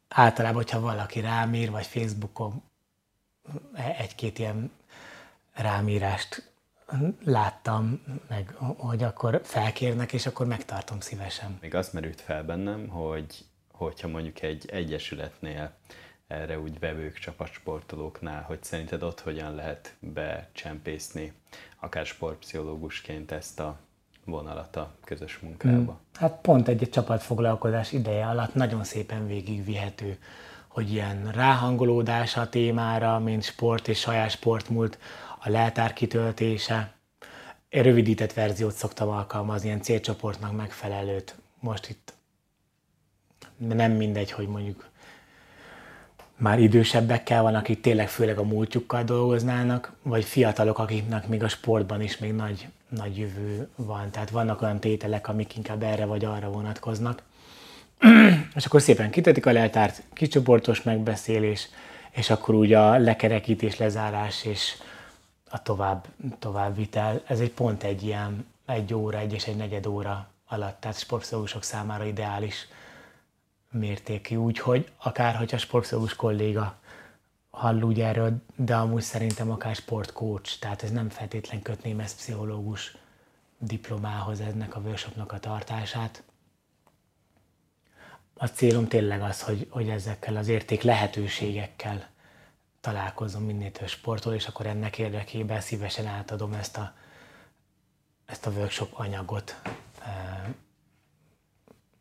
Általában, 0.08 0.56
hogyha 0.56 0.80
valaki 0.80 1.20
rám 1.20 1.54
ír, 1.54 1.70
vagy 1.70 1.86
Facebookon 1.86 2.62
egy-két 3.98 4.38
ilyen 4.38 4.70
rámírást 5.52 6.54
láttam, 7.24 8.02
meg 8.28 8.54
hogy 8.76 9.02
akkor 9.02 9.40
felkérnek, 9.44 10.12
és 10.12 10.26
akkor 10.26 10.46
megtartom 10.46 11.00
szívesen. 11.00 11.58
Még 11.60 11.74
azt 11.74 11.92
merült 11.92 12.20
fel 12.20 12.44
bennem, 12.44 12.88
hogy 12.88 13.44
hogyha 13.72 14.08
mondjuk 14.08 14.42
egy 14.42 14.68
egyesületnél 14.70 15.72
erre 16.26 16.58
úgy 16.58 16.78
vevők, 16.78 17.18
csapatsportolóknál, 17.18 18.42
hogy 18.42 18.62
szerinted 18.62 19.02
ott 19.02 19.20
hogyan 19.20 19.54
lehet 19.54 19.94
becsempészni, 20.00 21.32
akár 21.80 22.06
sportpszichológusként 22.06 23.30
ezt 23.32 23.60
a 23.60 23.78
vonalat 24.24 24.76
a 24.76 24.94
közös 25.04 25.38
munkába? 25.38 25.74
Hmm. 25.74 25.98
Hát 26.14 26.40
pont 26.40 26.68
egy, 26.68 26.82
egy 26.82 26.90
csapatfoglalkozás 26.90 27.92
ideje 27.92 28.26
alatt 28.26 28.54
nagyon 28.54 28.84
szépen 28.84 29.26
végigvihető, 29.26 30.18
hogy 30.76 30.92
ilyen 30.92 31.30
ráhangolódás 31.32 32.36
a 32.36 32.48
témára, 32.48 33.18
mint 33.18 33.42
sport 33.42 33.88
és 33.88 33.98
saját 33.98 34.30
sportmúlt, 34.30 34.98
a 35.38 35.48
leltár 35.48 35.92
kitöltése. 35.92 36.92
Én 37.68 37.82
rövidített 37.82 38.32
verziót 38.32 38.74
szoktam 38.74 39.08
alkalmazni, 39.08 39.66
ilyen 39.66 39.82
célcsoportnak 39.82 40.56
megfelelőt. 40.56 41.34
Most 41.60 41.88
itt 41.88 42.12
nem 43.56 43.92
mindegy, 43.92 44.30
hogy 44.30 44.48
mondjuk 44.48 44.88
már 46.36 46.58
idősebbekkel 46.58 47.42
van, 47.42 47.54
akik 47.54 47.80
tényleg 47.80 48.08
főleg 48.08 48.38
a 48.38 48.44
múltjukkal 48.44 49.02
dolgoznának, 49.02 49.92
vagy 50.02 50.24
fiatalok, 50.24 50.78
akiknek 50.78 51.28
még 51.28 51.42
a 51.42 51.48
sportban 51.48 52.02
is 52.02 52.18
még 52.18 52.32
nagy, 52.32 52.68
nagy 52.88 53.18
jövő 53.18 53.68
van. 53.76 54.10
Tehát 54.10 54.30
vannak 54.30 54.62
olyan 54.62 54.80
tételek, 54.80 55.28
amik 55.28 55.56
inkább 55.56 55.82
erre 55.82 56.04
vagy 56.04 56.24
arra 56.24 56.50
vonatkoznak. 56.50 57.22
és 58.56 58.66
akkor 58.66 58.82
szépen 58.82 59.10
kitetik 59.10 59.46
a 59.46 59.52
leltárt, 59.52 60.02
kicsoportos 60.12 60.82
megbeszélés, 60.82 61.68
és 62.10 62.30
akkor 62.30 62.54
úgy 62.54 62.72
a 62.72 62.98
lekerekítés, 62.98 63.76
lezárás 63.76 64.44
és 64.44 64.74
a 65.50 65.62
tovább, 65.62 66.06
továbbvitel. 66.38 67.22
Ez 67.26 67.40
egy 67.40 67.50
pont 67.50 67.82
egy 67.82 68.02
ilyen 68.02 68.46
egy 68.66 68.94
óra, 68.94 69.18
egy 69.18 69.32
és 69.32 69.46
egy 69.46 69.56
negyed 69.56 69.86
óra 69.86 70.28
alatt, 70.48 70.80
tehát 70.80 70.98
sportpszichológusok 70.98 71.62
számára 71.62 72.04
ideális 72.04 72.68
mértékű, 73.70 74.36
úgyhogy 74.36 74.90
akár, 74.96 75.34
hogyha 75.34 75.58
sportpszichológus 75.58 76.16
kolléga 76.16 76.76
hall 77.50 77.82
úgy 77.82 78.00
erről, 78.00 78.42
de 78.56 78.74
amúgy 78.74 79.02
szerintem 79.02 79.50
akár 79.50 79.74
sportcoach, 79.74 80.58
tehát 80.58 80.82
ez 80.82 80.90
nem 80.90 81.08
feltétlen 81.08 81.62
kötném 81.62 82.00
ezt 82.00 82.16
pszichológus 82.16 82.96
diplomához 83.58 84.40
ennek 84.40 84.76
a 84.76 84.80
workshopnak 84.80 85.32
a 85.32 85.38
tartását. 85.38 86.22
A 88.38 88.46
célom 88.46 88.88
tényleg 88.88 89.22
az, 89.22 89.42
hogy, 89.42 89.66
hogy 89.70 89.88
ezekkel 89.88 90.36
az 90.36 90.48
érték 90.48 90.82
lehetőségekkel 90.82 92.08
találkozom 92.80 93.42
minél 93.42 93.72
több 93.72 93.88
sportol, 93.88 94.34
és 94.34 94.46
akkor 94.46 94.66
ennek 94.66 94.98
érdekében 94.98 95.60
szívesen 95.60 96.06
átadom 96.06 96.52
ezt 96.52 96.76
a, 96.76 96.94
ezt 98.26 98.46
a 98.46 98.50
workshop 98.50 98.90
anyagot 98.92 99.56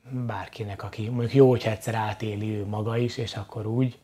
bárkinek, 0.10 0.84
aki 0.84 1.10
mondjuk 1.10 1.34
jó, 1.34 1.50
hogyha 1.50 1.72
egyszer 1.72 1.96
átéli 1.96 2.56
ő 2.56 2.66
maga 2.66 2.98
is, 2.98 3.18
és 3.18 3.36
akkor 3.36 3.66
úgy. 3.66 4.00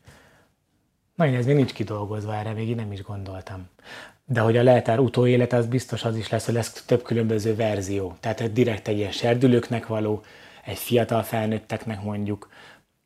Na, 1.14 1.26
én 1.26 1.34
ez 1.34 1.46
még 1.46 1.56
nincs 1.56 1.72
kidolgozva, 1.72 2.34
erre 2.34 2.52
még 2.52 2.68
én 2.68 2.74
nem 2.74 2.92
is 2.92 3.02
gondoltam. 3.02 3.68
De 4.24 4.40
hogy 4.40 4.56
a 4.56 4.62
leltár 4.62 4.98
utóélet, 4.98 5.52
az 5.52 5.66
biztos 5.66 6.04
az 6.04 6.16
is 6.16 6.28
lesz, 6.28 6.44
hogy 6.44 6.54
lesz 6.54 6.72
több 6.72 7.02
különböző 7.02 7.54
verzió. 7.54 8.16
Tehát 8.20 8.52
direkt 8.52 8.88
egy 8.88 8.96
ilyen 8.96 9.12
serdülőknek 9.12 9.86
való, 9.86 10.22
egy 10.64 10.78
fiatal 10.78 11.22
felnőtteknek 11.22 12.02
mondjuk, 12.02 12.48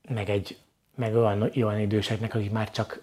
meg 0.09 0.29
egy 0.29 0.59
meg 0.97 1.15
olyan, 1.15 1.51
olyan 1.57 1.81
időseknek, 1.81 2.35
akik 2.35 2.51
már 2.51 2.71
csak 2.71 3.03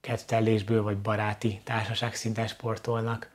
kettelésből 0.00 0.82
vagy 0.82 0.98
baráti 0.98 1.60
társaság 1.64 2.14
szinten 2.14 2.46
sportolnak. 2.46 3.30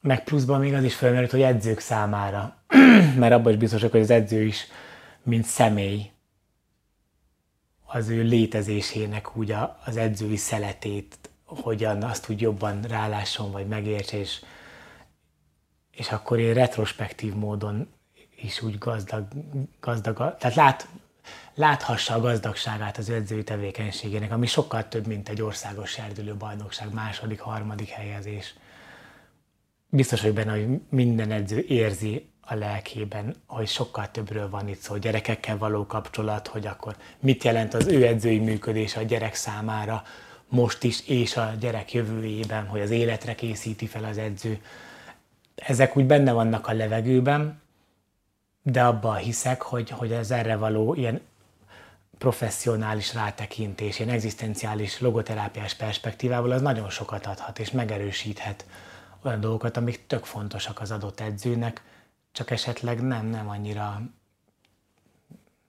Meg 0.00 0.24
pluszban 0.24 0.60
még 0.60 0.74
az 0.74 0.84
is 0.84 0.94
felmerült, 0.94 1.30
hogy 1.30 1.42
edzők 1.42 1.78
számára, 1.78 2.56
mert 3.18 3.32
abban 3.32 3.52
is 3.52 3.58
biztosak, 3.58 3.90
hogy 3.90 4.00
az 4.00 4.10
edző 4.10 4.42
is, 4.42 4.66
mint 5.22 5.44
személy, 5.44 6.10
az 7.86 8.08
ő 8.08 8.22
létezésének 8.22 9.36
úgy 9.36 9.50
a, 9.50 9.78
az 9.84 9.96
edzői 9.96 10.36
szeletét, 10.36 11.30
hogyan 11.44 12.02
azt 12.02 12.30
úgy 12.30 12.40
jobban 12.40 12.82
rálásson, 12.82 13.52
vagy 13.52 13.66
megértse, 13.66 14.18
és, 14.18 14.44
és 15.90 16.10
akkor 16.10 16.38
én 16.38 16.54
retrospektív 16.54 17.34
módon 17.34 17.88
is 18.36 18.62
úgy 18.62 18.78
gazdag, 18.78 19.26
gazdag 19.80 20.36
tehát 20.38 20.56
lát, 20.56 20.88
láthassa 21.54 22.14
a 22.14 22.20
gazdagságát 22.20 22.98
az 22.98 23.10
edzői 23.10 23.44
tevékenységének, 23.44 24.32
ami 24.32 24.46
sokkal 24.46 24.88
több, 24.88 25.06
mint 25.06 25.28
egy 25.28 25.42
országos 25.42 25.90
serdülő 25.90 26.34
bajnokság, 26.34 26.92
második, 26.92 27.40
harmadik 27.40 27.88
helyezés. 27.88 28.54
Biztos 29.88 30.20
hogy 30.20 30.32
benne, 30.32 30.50
hogy 30.50 30.80
minden 30.88 31.30
edző 31.30 31.64
érzi 31.68 32.28
a 32.40 32.54
lelkében, 32.54 33.34
hogy 33.46 33.68
sokkal 33.68 34.10
többről 34.10 34.50
van 34.50 34.68
itt 34.68 34.80
szó, 34.80 34.96
gyerekekkel 34.96 35.58
való 35.58 35.86
kapcsolat, 35.86 36.46
hogy 36.46 36.66
akkor 36.66 36.96
mit 37.20 37.44
jelent 37.44 37.74
az 37.74 37.86
ő 37.86 38.06
edzői 38.06 38.38
működés 38.38 38.96
a 38.96 39.02
gyerek 39.02 39.34
számára, 39.34 40.02
most 40.48 40.84
is 40.84 41.08
és 41.08 41.36
a 41.36 41.52
gyerek 41.60 41.92
jövőjében, 41.92 42.66
hogy 42.66 42.80
az 42.80 42.90
életre 42.90 43.34
készíti 43.34 43.86
fel 43.86 44.04
az 44.04 44.18
edző. 44.18 44.60
Ezek 45.54 45.96
úgy 45.96 46.06
benne 46.06 46.32
vannak 46.32 46.66
a 46.66 46.72
levegőben, 46.72 47.62
de 48.66 48.84
abban 48.84 49.16
hiszek, 49.16 49.62
hogy, 49.62 49.90
hogy 49.90 50.12
ez 50.12 50.30
erre 50.30 50.56
való 50.56 50.94
ilyen 50.94 51.20
professzionális 52.18 53.14
rátekintés, 53.14 53.98
ilyen 53.98 54.14
egzisztenciális 54.14 55.00
logoterápiás 55.00 55.74
perspektívával 55.74 56.50
az 56.50 56.62
nagyon 56.62 56.90
sokat 56.90 57.26
adhat 57.26 57.58
és 57.58 57.70
megerősíthet 57.70 58.66
olyan 59.22 59.40
dolgokat, 59.40 59.76
amik 59.76 60.06
tök 60.06 60.24
fontosak 60.24 60.80
az 60.80 60.90
adott 60.90 61.20
edzőnek, 61.20 61.82
csak 62.32 62.50
esetleg 62.50 63.02
nem, 63.02 63.26
nem 63.26 63.48
annyira 63.48 64.00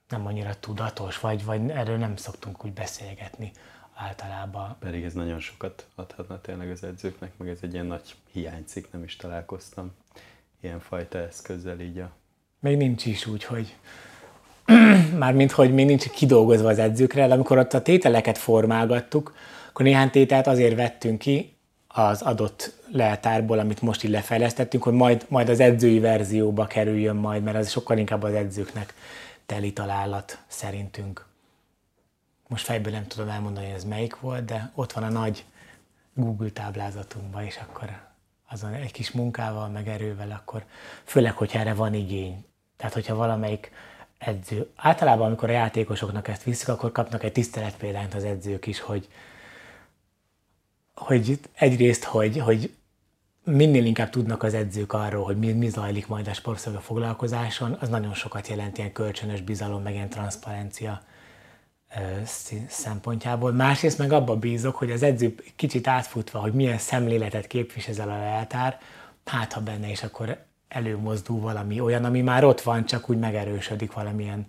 nem 0.08 0.26
annyira 0.26 0.58
tudatos, 0.60 1.20
vagy, 1.20 1.44
vagy 1.44 1.70
erről 1.70 1.96
nem 1.96 2.16
szoktunk 2.16 2.64
úgy 2.64 2.72
beszélgetni 2.72 3.52
általában. 3.94 4.76
Pedig 4.78 5.04
ez 5.04 5.12
nagyon 5.12 5.40
sokat 5.40 5.86
adhatna 5.94 6.40
tényleg 6.40 6.70
az 6.70 6.82
edzőknek, 6.82 7.36
meg 7.36 7.48
ez 7.48 7.58
egy 7.62 7.72
ilyen 7.72 7.86
nagy 7.86 8.14
hiánycik, 8.32 8.92
nem 8.92 9.02
is 9.02 9.16
találkoztam 9.16 9.92
ilyen 10.60 10.80
fajta 10.80 11.18
eszközzel 11.18 11.80
így 11.80 11.98
a... 11.98 12.10
Még 12.60 12.76
nincs 12.76 13.06
is 13.06 13.26
úgy, 13.26 13.44
hogy 13.44 13.74
mármint, 15.18 15.50
hogy 15.50 15.74
még 15.74 15.86
nincs 15.86 16.08
kidolgozva 16.08 16.68
az 16.68 16.78
edzőkre, 16.78 17.26
de 17.26 17.34
amikor 17.34 17.58
ott 17.58 17.72
a 17.72 17.82
tételeket 17.82 18.38
formálgattuk, 18.38 19.34
akkor 19.68 19.84
néhány 19.84 20.10
tételt 20.10 20.46
azért 20.46 20.76
vettünk 20.76 21.18
ki 21.18 21.56
az 21.88 22.22
adott 22.22 22.72
leltárból, 22.92 23.58
amit 23.58 23.82
most 23.82 24.04
így 24.04 24.10
lefejlesztettünk, 24.10 24.82
hogy 24.82 24.92
majd, 24.92 25.26
majd 25.28 25.48
az 25.48 25.60
edzői 25.60 25.98
verzióba 25.98 26.66
kerüljön 26.66 27.16
majd, 27.16 27.42
mert 27.42 27.56
az 27.56 27.70
sokkal 27.70 27.98
inkább 27.98 28.22
az 28.22 28.34
edzőknek 28.34 28.94
teli 29.46 29.72
találat 29.72 30.38
szerintünk. 30.46 31.26
Most 32.48 32.64
fejből 32.64 32.92
nem 32.92 33.06
tudom 33.06 33.28
elmondani, 33.28 33.66
hogy 33.66 33.74
ez 33.74 33.84
melyik 33.84 34.20
volt, 34.20 34.44
de 34.44 34.70
ott 34.74 34.92
van 34.92 35.04
a 35.04 35.08
nagy 35.08 35.44
Google 36.14 36.50
táblázatunkban, 36.50 37.42
és 37.42 37.56
akkor 37.56 38.05
azon 38.50 38.72
egy 38.72 38.92
kis 38.92 39.10
munkával, 39.10 39.68
meg 39.68 39.88
erővel, 39.88 40.30
akkor 40.30 40.64
főleg, 41.04 41.36
hogyha 41.36 41.58
erre 41.58 41.74
van 41.74 41.94
igény. 41.94 42.44
Tehát, 42.76 42.94
hogyha 42.94 43.14
valamelyik 43.14 43.70
edző. 44.18 44.70
Általában, 44.76 45.26
amikor 45.26 45.48
a 45.48 45.52
játékosoknak 45.52 46.28
ezt 46.28 46.42
viszik, 46.42 46.68
akkor 46.68 46.92
kapnak 46.92 47.22
egy 47.22 47.32
tiszteletpéldányt 47.32 48.14
az 48.14 48.24
edzők 48.24 48.66
is, 48.66 48.80
hogy, 48.80 49.08
hogy 50.94 51.40
egyrészt, 51.54 52.04
hogy, 52.04 52.38
hogy 52.38 52.74
minél 53.44 53.84
inkább 53.84 54.10
tudnak 54.10 54.42
az 54.42 54.54
edzők 54.54 54.92
arról, 54.92 55.24
hogy 55.24 55.38
mi, 55.38 55.52
mi 55.52 55.68
zajlik 55.68 56.06
majd 56.06 56.28
a 56.28 56.34
sportszolga 56.34 56.80
foglalkozáson, 56.80 57.76
az 57.80 57.88
nagyon 57.88 58.14
sokat 58.14 58.48
jelent 58.48 58.78
ilyen 58.78 58.92
kölcsönös 58.92 59.40
bizalom, 59.40 59.82
meg 59.82 59.94
ilyen 59.94 60.08
transzparencia 60.08 61.02
szempontjából. 62.68 63.52
Másrészt 63.52 63.98
meg 63.98 64.12
abba 64.12 64.36
bízok, 64.36 64.76
hogy 64.76 64.90
az 64.90 65.02
edző 65.02 65.34
kicsit 65.56 65.86
átfutva, 65.86 66.38
hogy 66.38 66.52
milyen 66.52 66.78
szemléletet 66.78 67.46
képvisel 67.46 68.08
a 68.08 68.18
leltár, 68.18 68.80
hát 69.24 69.52
ha 69.52 69.60
benne, 69.60 69.90
és 69.90 70.02
akkor 70.02 70.44
előmozdul 70.68 71.40
valami 71.40 71.80
olyan, 71.80 72.04
ami 72.04 72.20
már 72.20 72.44
ott 72.44 72.60
van, 72.60 72.86
csak 72.86 73.10
úgy 73.10 73.18
megerősödik 73.18 73.92
valamilyen 73.92 74.46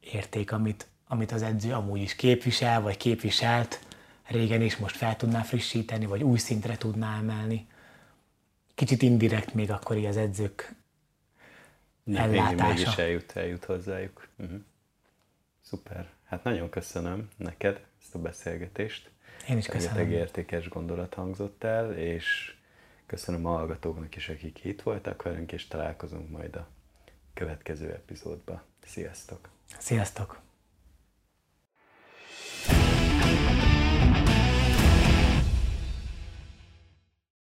érték, 0.00 0.52
amit, 0.52 0.86
amit 1.08 1.32
az 1.32 1.42
edző 1.42 1.72
amúgy 1.72 2.00
is 2.00 2.16
képvisel, 2.16 2.80
vagy 2.80 2.96
képviselt 2.96 3.80
régen 4.26 4.62
is 4.62 4.76
most 4.76 4.96
fel 4.96 5.16
tudná 5.16 5.42
frissíteni, 5.42 6.06
vagy 6.06 6.22
új 6.22 6.38
szintre 6.38 6.76
tudná 6.76 7.18
emelni. 7.18 7.66
Kicsit 8.74 9.02
indirekt 9.02 9.54
még 9.54 9.70
akkor 9.70 9.96
az 9.96 10.16
edzők 10.16 10.74
Nem, 12.02 12.22
ellátása. 12.22 12.66
Mégis 12.66 12.96
eljut, 12.96 13.32
eljut 13.36 13.64
hozzájuk. 13.64 14.28
Uh-huh. 14.36 14.60
Szuper. 15.60 16.13
Hát 16.34 16.44
nagyon 16.44 16.70
köszönöm 16.70 17.28
neked 17.36 17.84
ezt 18.00 18.14
a 18.14 18.18
beszélgetést. 18.18 19.10
Én 19.48 19.56
is 19.56 19.66
köszönöm. 19.66 19.96
Rengeteg 19.96 20.20
értékes 20.20 20.68
gondolat 20.68 21.14
hangzott 21.14 21.64
el, 21.64 21.92
és 21.92 22.56
köszönöm 23.06 23.46
a 23.46 23.50
hallgatóknak 23.50 24.16
is, 24.16 24.28
akik 24.28 24.64
itt 24.64 24.82
voltak 24.82 25.22
velünk, 25.22 25.52
és 25.52 25.68
találkozunk 25.68 26.30
majd 26.30 26.56
a 26.56 26.68
következő 27.34 27.92
epizódban. 27.92 28.62
Sziasztok! 28.84 29.48
Sziasztok! 29.78 30.43